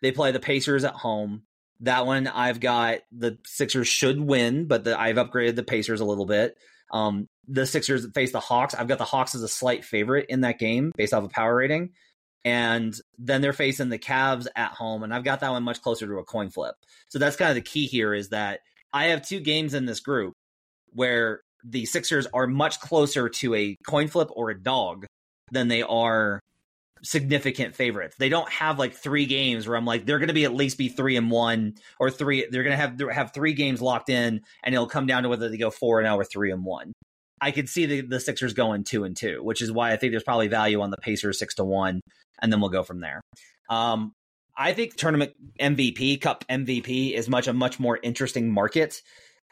[0.00, 1.42] They play the Pacers at home.
[1.80, 6.04] That one I've got the Sixers should win, but the, I've upgraded the Pacers a
[6.04, 6.56] little bit.
[6.92, 8.74] Um, the Sixers face the Hawks.
[8.74, 11.54] I've got the Hawks as a slight favorite in that game based off of power
[11.54, 11.90] rating.
[12.44, 16.06] And then they're facing the Cavs at home, and I've got that one much closer
[16.06, 16.76] to a coin flip.
[17.08, 18.60] So that's kind of the key here is that
[18.92, 20.34] I have two games in this group
[20.92, 25.06] where the Sixers are much closer to a coin flip or a dog
[25.50, 26.40] than they are
[27.02, 28.16] significant favorites.
[28.18, 30.78] They don't have like three games where I'm like they're going to be at least
[30.78, 32.46] be three and one or three.
[32.50, 35.48] They're going to have have three games locked in, and it'll come down to whether
[35.48, 36.92] they go four and zero or three and one.
[37.40, 40.12] I could see the, the Sixers going two and two, which is why I think
[40.12, 42.00] there's probably value on the Pacers six to one,
[42.42, 43.20] and then we'll go from there.
[43.70, 44.12] Um,
[44.56, 49.02] I think tournament MVP, Cup MVP, is much a much more interesting market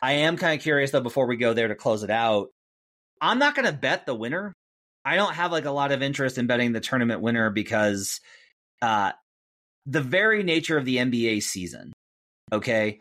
[0.01, 2.49] I am kind of curious though before we go there to close it out.
[3.21, 4.53] I'm not going to bet the winner.
[5.05, 8.21] I don't have like a lot of interest in betting the tournament winner because
[8.83, 9.13] uh
[9.87, 11.93] the very nature of the NBA season.
[12.53, 13.01] Okay?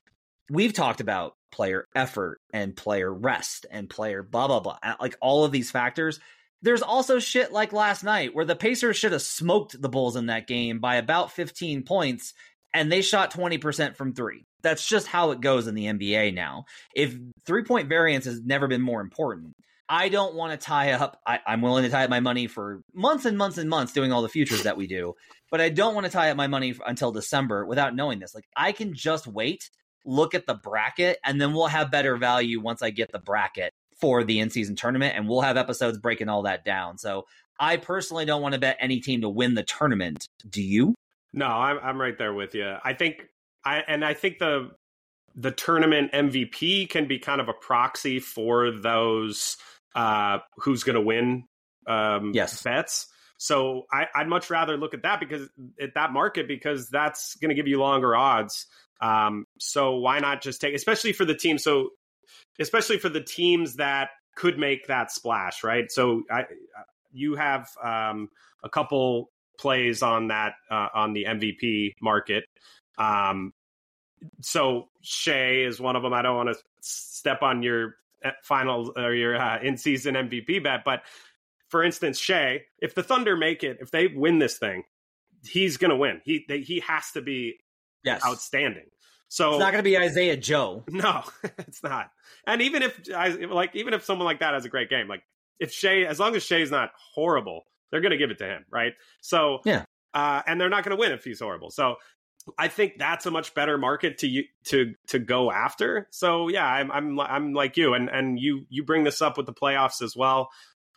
[0.50, 4.78] We've talked about player effort and player rest and player blah blah blah.
[5.00, 6.20] Like all of these factors.
[6.62, 10.28] There's also shit like last night where the Pacers should have smoked the Bulls in
[10.28, 12.34] that game by about 15 points
[12.74, 16.66] and they shot 20% from 3 that's just how it goes in the NBA now.
[16.96, 19.54] If three point variance has never been more important,
[19.88, 21.22] I don't want to tie up.
[21.26, 24.12] I, am willing to tie up my money for months and months and months doing
[24.12, 25.14] all the futures that we do,
[25.52, 28.34] but I don't want to tie up my money until December without knowing this.
[28.34, 29.70] Like I can just wait,
[30.04, 33.72] look at the bracket, and then we'll have better value once I get the bracket
[34.02, 36.98] for the in season tournament, and we'll have episodes breaking all that down.
[36.98, 37.26] So
[37.60, 40.28] I personally don't want to bet any team to win the tournament.
[40.50, 40.96] Do you?
[41.32, 42.76] No, I'm I'm right there with you.
[42.84, 43.28] I think
[43.66, 44.72] I and I think the
[45.36, 49.58] the tournament MVP can be kind of a proxy for those
[49.96, 51.46] uh, who's going to win
[51.88, 52.64] um, yes.
[52.64, 53.08] bets.
[53.38, 55.50] So I, would much rather look at that because
[55.80, 58.66] at that market because that's going to give you longer odds.
[59.02, 61.58] Um, so why not just take, especially for the team?
[61.58, 61.90] So
[62.60, 65.92] especially for the teams that could make that splash, right?
[65.92, 66.46] So I,
[67.12, 68.30] you have um,
[68.64, 72.46] a couple plays on that uh, on the MVP market.
[72.98, 73.54] Um,
[74.42, 76.14] so Shai is one of them.
[76.14, 80.64] I don't want to step on your uh, final or your uh, in season MVP
[80.64, 81.02] bet, but
[81.70, 84.84] for instance, Shai, if the Thunder make it, if they win this thing,
[85.46, 86.22] he's going to win.
[86.24, 87.58] He they, he has to be
[88.04, 88.24] yes.
[88.26, 88.86] outstanding.
[89.28, 90.84] So it's not going to be Isaiah Joe.
[90.92, 91.24] No,
[91.60, 92.12] it's not.
[92.48, 93.00] And even if
[93.50, 95.24] like even if someone like that has a great game, like
[95.60, 98.66] if Shai, as long as Shai's not horrible, they're going to give it to him,
[98.70, 98.94] right?
[99.22, 99.84] So yeah.
[100.14, 101.70] Uh, and they're not going to win if he's horrible.
[101.70, 101.96] So
[102.58, 106.08] I think that's a much better market to to to go after.
[106.12, 109.46] So yeah, I'm I'm I'm like you, and and you you bring this up with
[109.46, 110.50] the playoffs as well.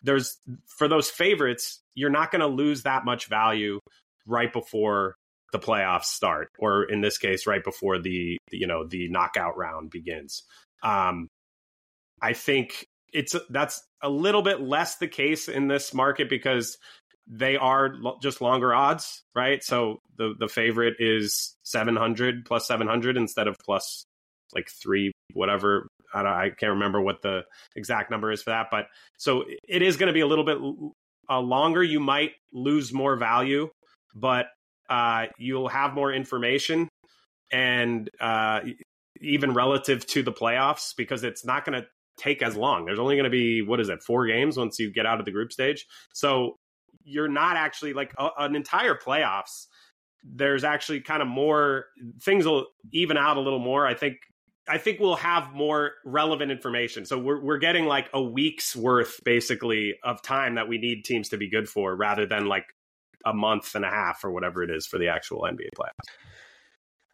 [0.03, 3.81] There's for those favorites, you're not going to lose that much value
[4.27, 5.17] right before
[5.53, 9.91] the playoffs start, or in this case, right before the you know the knockout round
[9.91, 10.43] begins.
[10.83, 11.29] Um,
[12.21, 16.77] I think it's that's a little bit less the case in this market because
[17.29, 19.63] they are lo- just longer odds, right?
[19.63, 24.05] So the the favorite is 700 plus 700 instead of plus
[24.55, 25.87] like 3 whatever.
[26.15, 27.43] I, I can't remember what the
[27.77, 28.87] exact number is for that, but
[29.19, 30.59] so it is going to be a little bit
[31.31, 31.83] uh, longer.
[31.83, 33.69] You might lose more value,
[34.15, 34.47] but
[34.89, 36.89] uh, you'll have more information
[37.53, 38.61] and uh,
[39.21, 41.87] even relative to the playoffs because it's not going to
[42.19, 42.85] take as long.
[42.85, 45.27] There's only going to be what is it, four games once you get out of
[45.27, 45.87] the group stage.
[46.15, 46.57] So
[47.09, 49.67] you're not actually like a, an entire playoffs.
[50.23, 51.87] There's actually kind of more
[52.23, 53.87] things will even out a little more.
[53.87, 54.17] I think
[54.69, 57.07] I think we'll have more relevant information.
[57.07, 61.31] So we're we're getting like a week's worth basically of time that we need teams
[61.31, 62.67] to be good for rather than like
[63.25, 66.13] a month and a half or whatever it is for the actual NBA playoffs.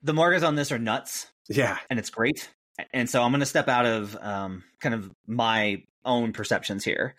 [0.03, 1.29] The markets on this are nuts.
[1.49, 1.79] Yeah.
[1.89, 2.51] And it's great.
[2.93, 7.15] And so I'm going to step out of um, kind of my own perceptions here.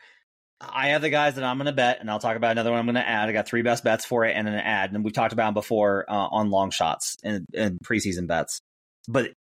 [0.62, 2.80] I have the guys that I'm going to bet, and I'll talk about another one
[2.80, 3.28] I'm going to add.
[3.28, 5.54] I got three best bets for it and an ad, and we've talked about them
[5.54, 8.62] before uh, on long shots and, and preseason bets.
[9.08, 9.32] But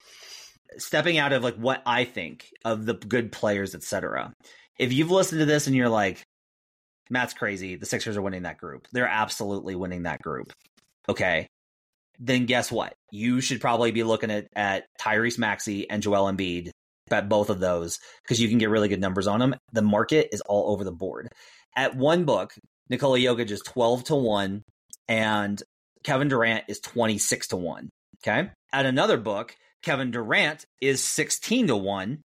[0.76, 4.32] stepping out of like what I think of the good players, etc.
[4.78, 6.22] If you've listened to this and you're like,
[7.10, 8.88] Matt's crazy, the Sixers are winning that group.
[8.92, 10.52] They're absolutely winning that group.
[11.08, 11.46] Okay.
[12.18, 12.94] Then guess what?
[13.10, 16.70] You should probably be looking at, at Tyrese Maxey and Joel Embiid,
[17.08, 19.54] bet both of those because you can get really good numbers on them.
[19.72, 21.28] The market is all over the board.
[21.76, 22.54] At one book,
[22.88, 24.62] Nikola Jokic is 12 to 1
[25.08, 25.62] and
[26.02, 27.90] Kevin Durant is 26 to 1.
[28.22, 28.50] Okay.
[28.72, 32.22] At another book, Kevin Durant is 16 to 1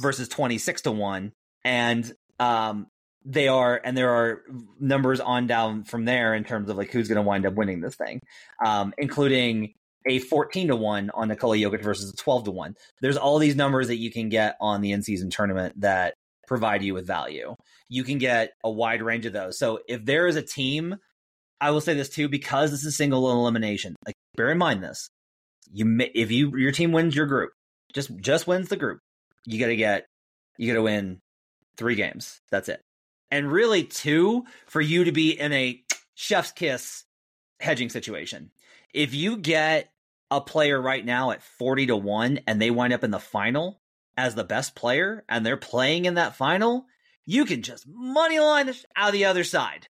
[0.00, 1.32] versus 26 to 1
[1.64, 2.86] and um
[3.24, 4.42] they are and there are
[4.80, 7.80] numbers on down from there in terms of like who's going to wind up winning
[7.80, 8.20] this thing
[8.64, 9.72] um including
[10.06, 13.56] a 14 to 1 on Nikola Jokic versus a 12 to 1 there's all these
[13.56, 16.14] numbers that you can get on the in-season tournament that
[16.46, 17.54] provide you with value.
[17.88, 19.58] You can get a wide range of those.
[19.58, 20.96] So if there is a team
[21.62, 25.08] I will say this too because this is single elimination like bear in mind this.
[25.72, 27.52] You may, if you your team wins your group,
[27.94, 28.98] just just wins the group,
[29.46, 30.06] you got to get
[30.58, 31.20] you got to win
[31.76, 32.40] three games.
[32.50, 32.80] That's it,
[33.30, 35.80] and really two for you to be in a
[36.16, 37.04] chef's kiss
[37.60, 38.50] hedging situation.
[38.92, 39.88] If you get
[40.32, 43.80] a player right now at forty to one, and they wind up in the final
[44.16, 46.86] as the best player, and they're playing in that final,
[47.24, 49.88] you can just money line out the other side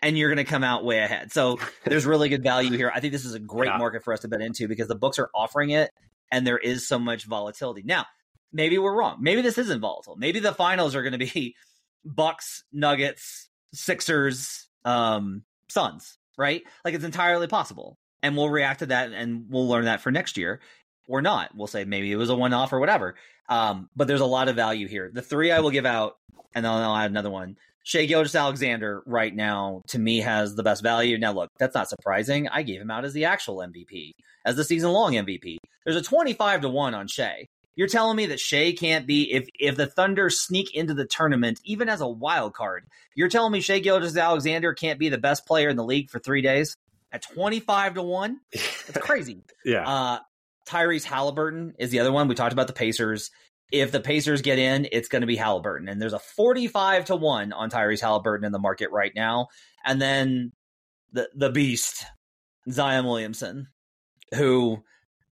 [0.00, 1.32] and you're going to come out way ahead.
[1.32, 2.92] So there's really good value here.
[2.94, 3.78] I think this is a great yeah.
[3.78, 5.90] market for us to bet into because the books are offering it
[6.30, 7.82] and there is so much volatility.
[7.84, 8.06] Now,
[8.52, 9.18] maybe we're wrong.
[9.20, 10.16] Maybe this isn't volatile.
[10.16, 11.56] Maybe the finals are going to be
[12.04, 16.62] Bucks, Nuggets, Sixers, um, Suns, right?
[16.84, 17.98] Like it's entirely possible.
[18.24, 20.60] And we'll react to that and we'll learn that for next year
[21.06, 21.54] or not.
[21.54, 23.16] We'll say maybe it was a one off or whatever.
[23.50, 25.10] Um, but there's a lot of value here.
[25.12, 26.16] The three I will give out,
[26.54, 27.58] and then I'll add another one.
[27.82, 31.18] Shai Gilgeous-Alexander right now to me has the best value.
[31.18, 32.48] Now look, that's not surprising.
[32.48, 34.12] I gave him out as the actual MVP,
[34.46, 35.58] as the season long MVP.
[35.84, 37.44] There's a 25 to 1 on Shai.
[37.76, 41.60] You're telling me that Shai can't be if if the Thunder sneak into the tournament
[41.64, 42.86] even as a wild card.
[43.14, 46.40] You're telling me Shai Gilgeous-Alexander can't be the best player in the league for 3
[46.40, 46.74] days
[47.14, 48.40] at 25 to 1?
[48.52, 49.42] It's crazy.
[49.64, 49.88] yeah.
[49.88, 50.18] Uh
[50.66, 52.26] Tyrese Halliburton is the other one.
[52.26, 53.30] We talked about the Pacers
[53.72, 55.88] if the Pacers get in, it's going to be Halliburton.
[55.88, 59.48] And there's a 45 to 1 on Tyrese Halliburton in the market right now.
[59.84, 60.52] And then
[61.12, 62.04] the the beast,
[62.70, 63.68] Zion Williamson,
[64.34, 64.82] who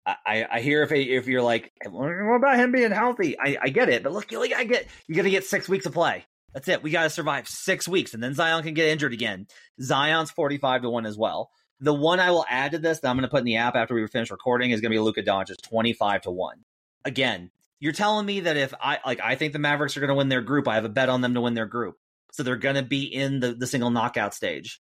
[0.07, 3.39] I, I hear if if you're like, what about him being healthy?
[3.39, 5.69] I, I get it, but look, you like I get you got to get six
[5.69, 6.25] weeks of play.
[6.55, 6.83] That's it.
[6.83, 9.47] We got to survive six weeks, and then Zion can get injured again.
[9.81, 11.51] Zion's forty five to one as well.
[11.81, 13.75] The one I will add to this that I'm going to put in the app
[13.75, 16.65] after we finish recording is going to be Luka Doncic, twenty five to one.
[17.05, 20.15] Again, you're telling me that if I like I think the Mavericks are going to
[20.15, 21.97] win their group, I have a bet on them to win their group.
[22.33, 24.81] So they're going to be in the the single knockout stage.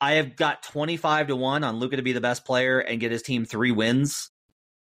[0.00, 3.12] I have got 25 to 1 on Luka to be the best player and get
[3.12, 4.30] his team 3 wins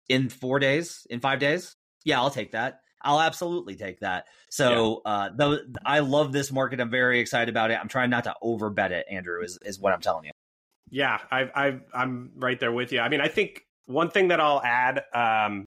[0.07, 1.75] in 4 days, in 5 days.
[2.05, 2.79] Yeah, I'll take that.
[3.01, 4.27] I'll absolutely take that.
[4.49, 5.11] So, yeah.
[5.11, 7.79] uh though I love this market, I'm very excited about it.
[7.79, 10.30] I'm trying not to overbet it, Andrew is is what I'm telling you.
[10.91, 12.99] Yeah, I I I'm right there with you.
[12.99, 15.65] I mean, I think one thing that I'll add um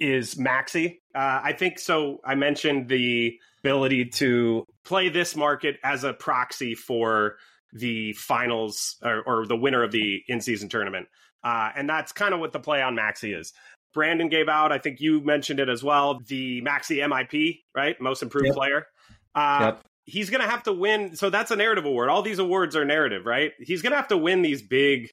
[0.00, 1.02] is Maxey.
[1.14, 2.20] Uh, I think so.
[2.24, 7.36] I mentioned the ability to play this market as a proxy for
[7.72, 11.06] the finals or, or the winner of the in season tournament.
[11.42, 13.52] Uh, and that's kind of what the play on Maxey is.
[13.92, 18.00] Brandon gave out, I think you mentioned it as well, the Maxey MIP, right?
[18.00, 18.56] Most improved yep.
[18.56, 18.86] player.
[19.34, 19.84] Uh, yep.
[20.04, 21.16] He's going to have to win.
[21.16, 22.10] So that's a narrative award.
[22.10, 23.52] All these awards are narrative, right?
[23.58, 25.10] He's going to have to win these big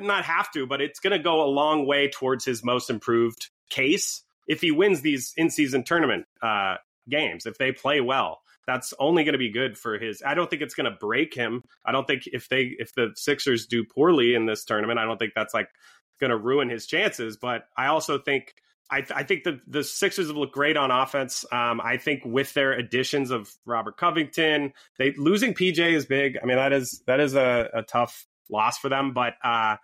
[0.00, 3.50] not have to, but it's going to go a long way towards his most improved
[3.70, 6.76] case if he wins these in season tournament uh,
[7.08, 7.46] games.
[7.46, 10.22] If they play well, that's only going to be good for his.
[10.24, 11.62] I don't think it's going to break him.
[11.84, 15.18] I don't think if they if the Sixers do poorly in this tournament, I don't
[15.18, 15.68] think that's like
[16.20, 17.36] going to ruin his chances.
[17.36, 18.54] But I also think
[18.90, 21.44] I, th- I, think the the Sixers have looked great on offense.
[21.50, 26.38] Um, I think with their additions of Robert Covington, they losing PJ is big.
[26.42, 29.12] I mean that is that is a, a tough loss for them.
[29.12, 29.76] But uh,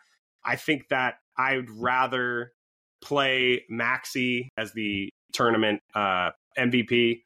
[0.45, 2.53] I think that I'd rather
[3.01, 7.23] play Maxey as the tournament uh, MVP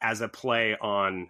[0.00, 1.28] as a play on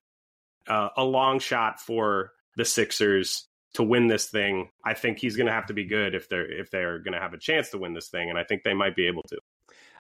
[0.68, 4.70] uh, a long shot for the Sixers to win this thing.
[4.85, 7.20] I think he's going to have to be good if they're if they're going to
[7.20, 9.39] have a chance to win this thing, and I think they might be able to.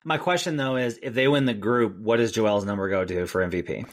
[0.04, 3.26] My question though is, if they win the group, what does Joel's number go to
[3.26, 3.86] for MVP?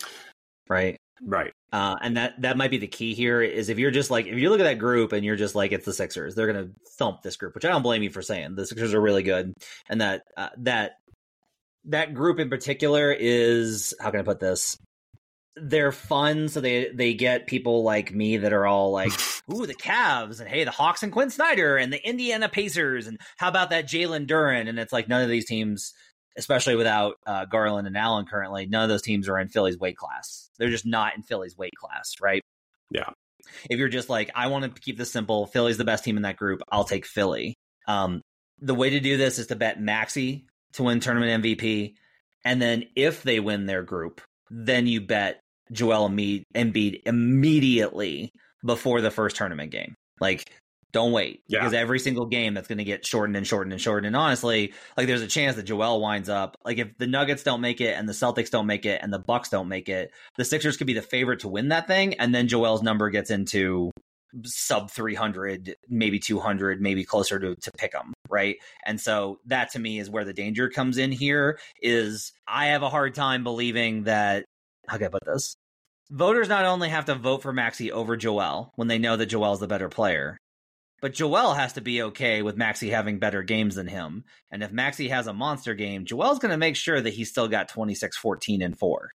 [0.68, 0.98] Right.
[1.24, 1.54] Right.
[1.72, 4.38] Uh, and that that might be the key here is if you're just like if
[4.38, 7.22] you look at that group and you're just like it's the Sixers, they're gonna thump
[7.22, 8.56] this group, which I don't blame you for saying.
[8.56, 9.54] The Sixers are really good,
[9.88, 10.94] and that uh, that
[11.86, 14.76] that group in particular is how can I put this?
[15.56, 19.12] They're fun, so they they get people like me that are all like,
[19.54, 23.20] "Ooh, the Cavs," and "Hey, the Hawks and Quin Snyder," and the Indiana Pacers, and
[23.38, 24.70] how about that Jalen Duren?
[24.70, 25.94] And it's like none of these teams
[26.38, 29.98] especially without uh, Garland and Allen currently, none of those teams are in Philly's weight
[29.98, 30.50] class.
[30.58, 32.42] They're just not in Philly's weight class, right?
[32.90, 33.10] Yeah.
[33.70, 36.24] If you're just like, I want to keep this simple, Philly's the best team in
[36.24, 37.56] that group, I'll take Philly.
[37.88, 38.22] Um,
[38.60, 41.96] the way to do this is to bet Maxey to win tournament MVP.
[42.46, 45.41] And then if they win their group, then you bet
[45.72, 48.32] Joel Embiid immediately
[48.66, 49.96] before the first tournament game.
[50.20, 50.52] Like
[50.92, 51.60] don't wait yeah.
[51.60, 54.08] because every single game that's going to get shortened and shortened and shortened.
[54.08, 57.62] And honestly, like there's a chance that Joel winds up like if the Nuggets don't
[57.62, 60.46] make it and the Celtics don't make it and the Bucks don't make it, the
[60.46, 63.92] Sixers could be the favorite to win that thing, and then Joel's number gets into
[64.46, 68.56] sub 300 maybe 200 maybe closer to, to pick them right
[68.86, 72.82] and so that to me is where the danger comes in here is i have
[72.82, 74.46] a hard time believing that
[74.88, 75.58] how can i put this
[76.12, 79.60] voters not only have to vote for maxey over joel when they know that joel's
[79.60, 80.38] the better player
[81.02, 84.24] but Joel has to be okay with Maxey having better games than him.
[84.52, 87.48] And if Maxey has a monster game, Joel's going to make sure that he's still
[87.48, 89.10] got 26, 14, and 4.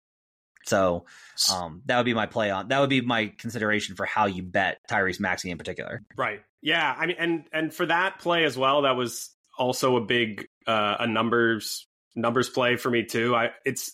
[0.65, 1.05] So
[1.51, 2.69] um, that would be my play on.
[2.69, 6.01] That would be my consideration for how you bet Tyrese Maxey in particular.
[6.15, 6.41] Right.
[6.61, 6.95] Yeah.
[6.97, 10.95] I mean, and and for that play as well, that was also a big uh,
[11.01, 11.85] a numbers
[12.15, 13.35] numbers play for me too.
[13.35, 13.93] I it's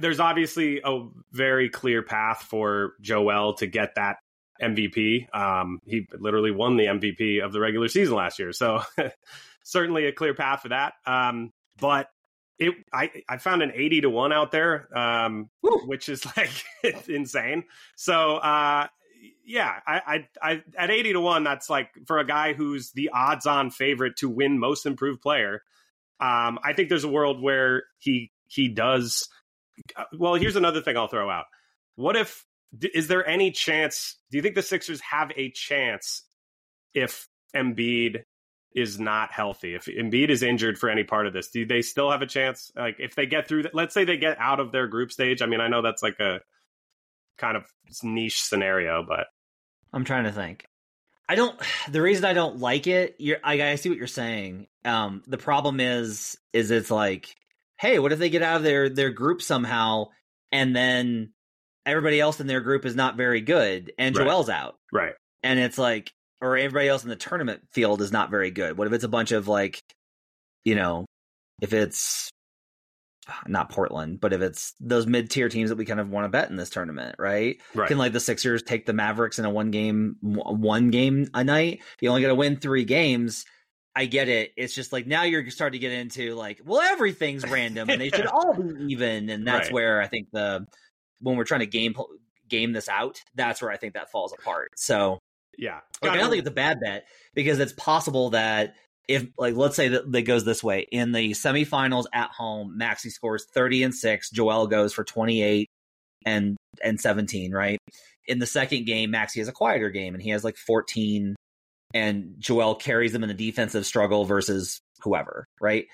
[0.00, 4.16] there's obviously a very clear path for Joel to get that
[4.60, 5.34] MVP.
[5.34, 8.82] Um, he literally won the MVP of the regular season last year, so
[9.64, 10.94] certainly a clear path for that.
[11.06, 12.08] Um, but
[12.58, 16.50] it, I, I found an eighty to one out there, um, which is like
[17.08, 17.64] insane.
[17.96, 18.86] So, uh,
[19.44, 20.00] yeah, I,
[20.42, 24.16] I, I, at eighty to one, that's like for a guy who's the odds-on favorite
[24.16, 25.62] to win Most Improved Player.
[26.20, 29.28] Um, I think there's a world where he he does.
[29.96, 31.46] Uh, well, here's another thing I'll throw out.
[31.96, 32.44] What if
[32.94, 34.16] is there any chance?
[34.30, 36.22] Do you think the Sixers have a chance
[36.94, 38.22] if Embiid
[38.74, 39.74] is not healthy?
[39.74, 42.70] If Embiid is injured for any part of this, do they still have a chance?
[42.76, 45.42] Like if they get through let's say they get out of their group stage.
[45.42, 46.40] I mean, I know that's like a
[47.38, 47.64] kind of
[48.02, 49.26] niche scenario, but
[49.92, 50.66] I'm trying to think.
[51.28, 51.58] I don't.
[51.90, 54.68] The reason I don't like it, I, I see what you're saying.
[54.84, 57.34] Um, the problem is, is it's like,
[57.80, 60.08] hey, what if they get out of their their group somehow,
[60.52, 61.32] and then
[61.86, 64.26] everybody else in their group is not very good and right.
[64.26, 64.76] Joel's out.
[64.92, 65.14] Right.
[65.42, 68.76] And it's like or everybody else in the tournament field is not very good.
[68.76, 69.80] What if it's a bunch of like
[70.64, 71.06] you know,
[71.62, 72.30] if it's
[73.28, 76.26] ah, not Portland, but if it's those mid tier teams that we kind of want
[76.26, 77.58] to bet in this tournament, right?
[77.74, 77.88] right?
[77.88, 81.80] Can like the Sixers take the Mavericks in a one game, one game a night?
[82.00, 83.46] You only got to win three games.
[83.94, 84.52] I get it.
[84.56, 88.10] It's just like now you're starting to get into like, well, everything's random and they
[88.10, 89.74] should all be even, and that's right.
[89.74, 90.66] where I think the
[91.20, 91.94] when we're trying to game
[92.48, 94.72] game this out, that's where I think that falls apart.
[94.76, 95.18] So
[95.58, 98.74] yeah, like, I don't think it's a bad bet because it's possible that
[99.08, 103.10] if like let's say that it goes this way in the semifinals at home, Maxey
[103.10, 105.68] scores thirty and six, Joel goes for twenty eight
[106.24, 107.78] and and seventeen, right?
[108.26, 111.34] In the second game, Maxey has a quieter game and he has like fourteen,
[111.92, 115.86] and Joel carries them in a defensive struggle versus whoever, right?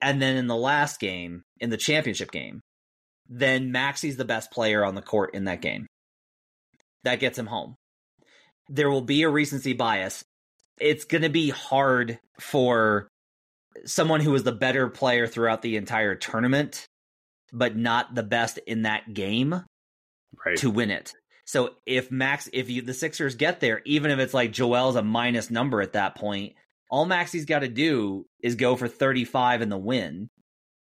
[0.00, 2.60] And then in the last game, in the championship game,
[3.28, 5.86] then Maxey's the best player on the court in that game.
[7.04, 7.74] That gets him home.
[8.68, 10.22] There will be a recency bias.
[10.80, 13.08] It's going to be hard for
[13.84, 16.86] someone who was the better player throughout the entire tournament,
[17.52, 19.62] but not the best in that game
[20.44, 20.56] right.
[20.58, 21.12] to win it.
[21.44, 25.02] So if Max, if you the Sixers get there, even if it's like Joel's a
[25.02, 26.54] minus number at that point,
[26.90, 30.28] all Maxey's got to do is go for 35 in the win.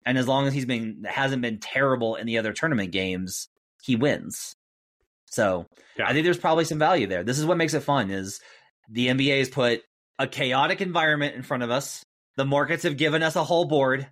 [0.04, 3.48] And as long as he's been hasn't been terrible in the other tournament games,
[3.82, 4.54] he wins.
[5.26, 5.66] So
[5.98, 6.08] Yeah.
[6.08, 7.24] I think there's probably some value there.
[7.24, 8.40] This is what makes it fun is
[8.88, 9.82] the NBA has put
[10.18, 12.02] a chaotic environment in front of us.
[12.36, 14.06] The markets have given us a whole board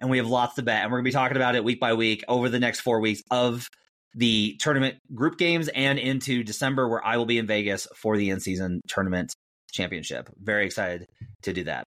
[0.00, 0.82] and we have lots to bet.
[0.82, 3.22] And we're gonna be talking about it week by week over the next four weeks
[3.30, 3.68] of
[4.14, 8.30] the tournament group games and into December where I will be in Vegas for the
[8.30, 9.34] in season tournament
[9.72, 10.28] championship.
[10.40, 11.06] Very excited
[11.42, 11.84] to do that.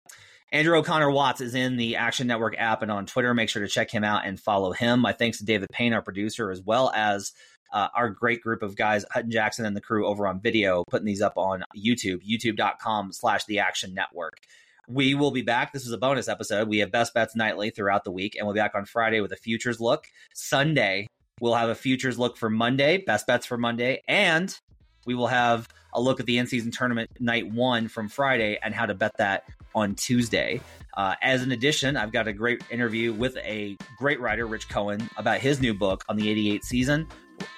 [0.51, 3.33] Andrew O'Connor Watts is in the Action Network app and on Twitter.
[3.33, 4.99] Make sure to check him out and follow him.
[4.99, 7.31] My thanks to David Payne, our producer, as well as
[7.73, 11.07] uh, our great group of guys, Hutton Jackson and the crew over on video, putting
[11.07, 14.37] these up on YouTube, youtube.com slash the Action Network.
[14.87, 15.73] We will be back.
[15.73, 16.67] This is a bonus episode.
[16.67, 19.31] We have best bets nightly throughout the week, and we'll be back on Friday with
[19.31, 20.05] a futures look.
[20.35, 21.07] Sunday,
[21.43, 24.57] we'll have a futures look for Monday, best bets for Monday, and
[25.05, 28.73] we will have a look at the in season tournament night one from Friday and
[28.73, 29.43] how to bet that
[29.75, 30.61] on Tuesday.
[30.95, 35.09] Uh, as an addition, I've got a great interview with a great writer, Rich Cohen,
[35.17, 37.05] about his new book on the 88 season.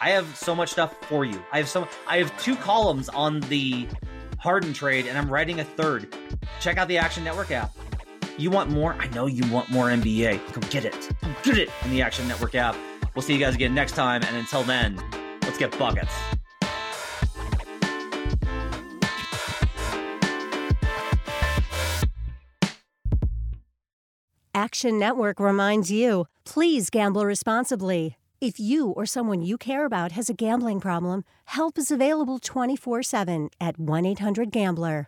[0.01, 1.39] I have so much stuff for you.
[1.51, 3.87] I have so I have two columns on the
[4.39, 6.11] Harden trade, and I'm writing a third.
[6.59, 7.71] Check out the Action Network app.
[8.39, 8.93] You want more?
[8.93, 10.53] I know you want more NBA.
[10.53, 11.11] Go get it.
[11.21, 12.75] Go get it in the Action Network app.
[13.15, 15.01] We'll see you guys again next time, and until then,
[15.43, 16.13] let's get buckets.
[24.53, 28.17] Action Network reminds you please gamble responsibly.
[28.41, 33.01] If you or someone you care about has a gambling problem, help is available 24
[33.03, 35.07] 7 at 1 800 Gambler.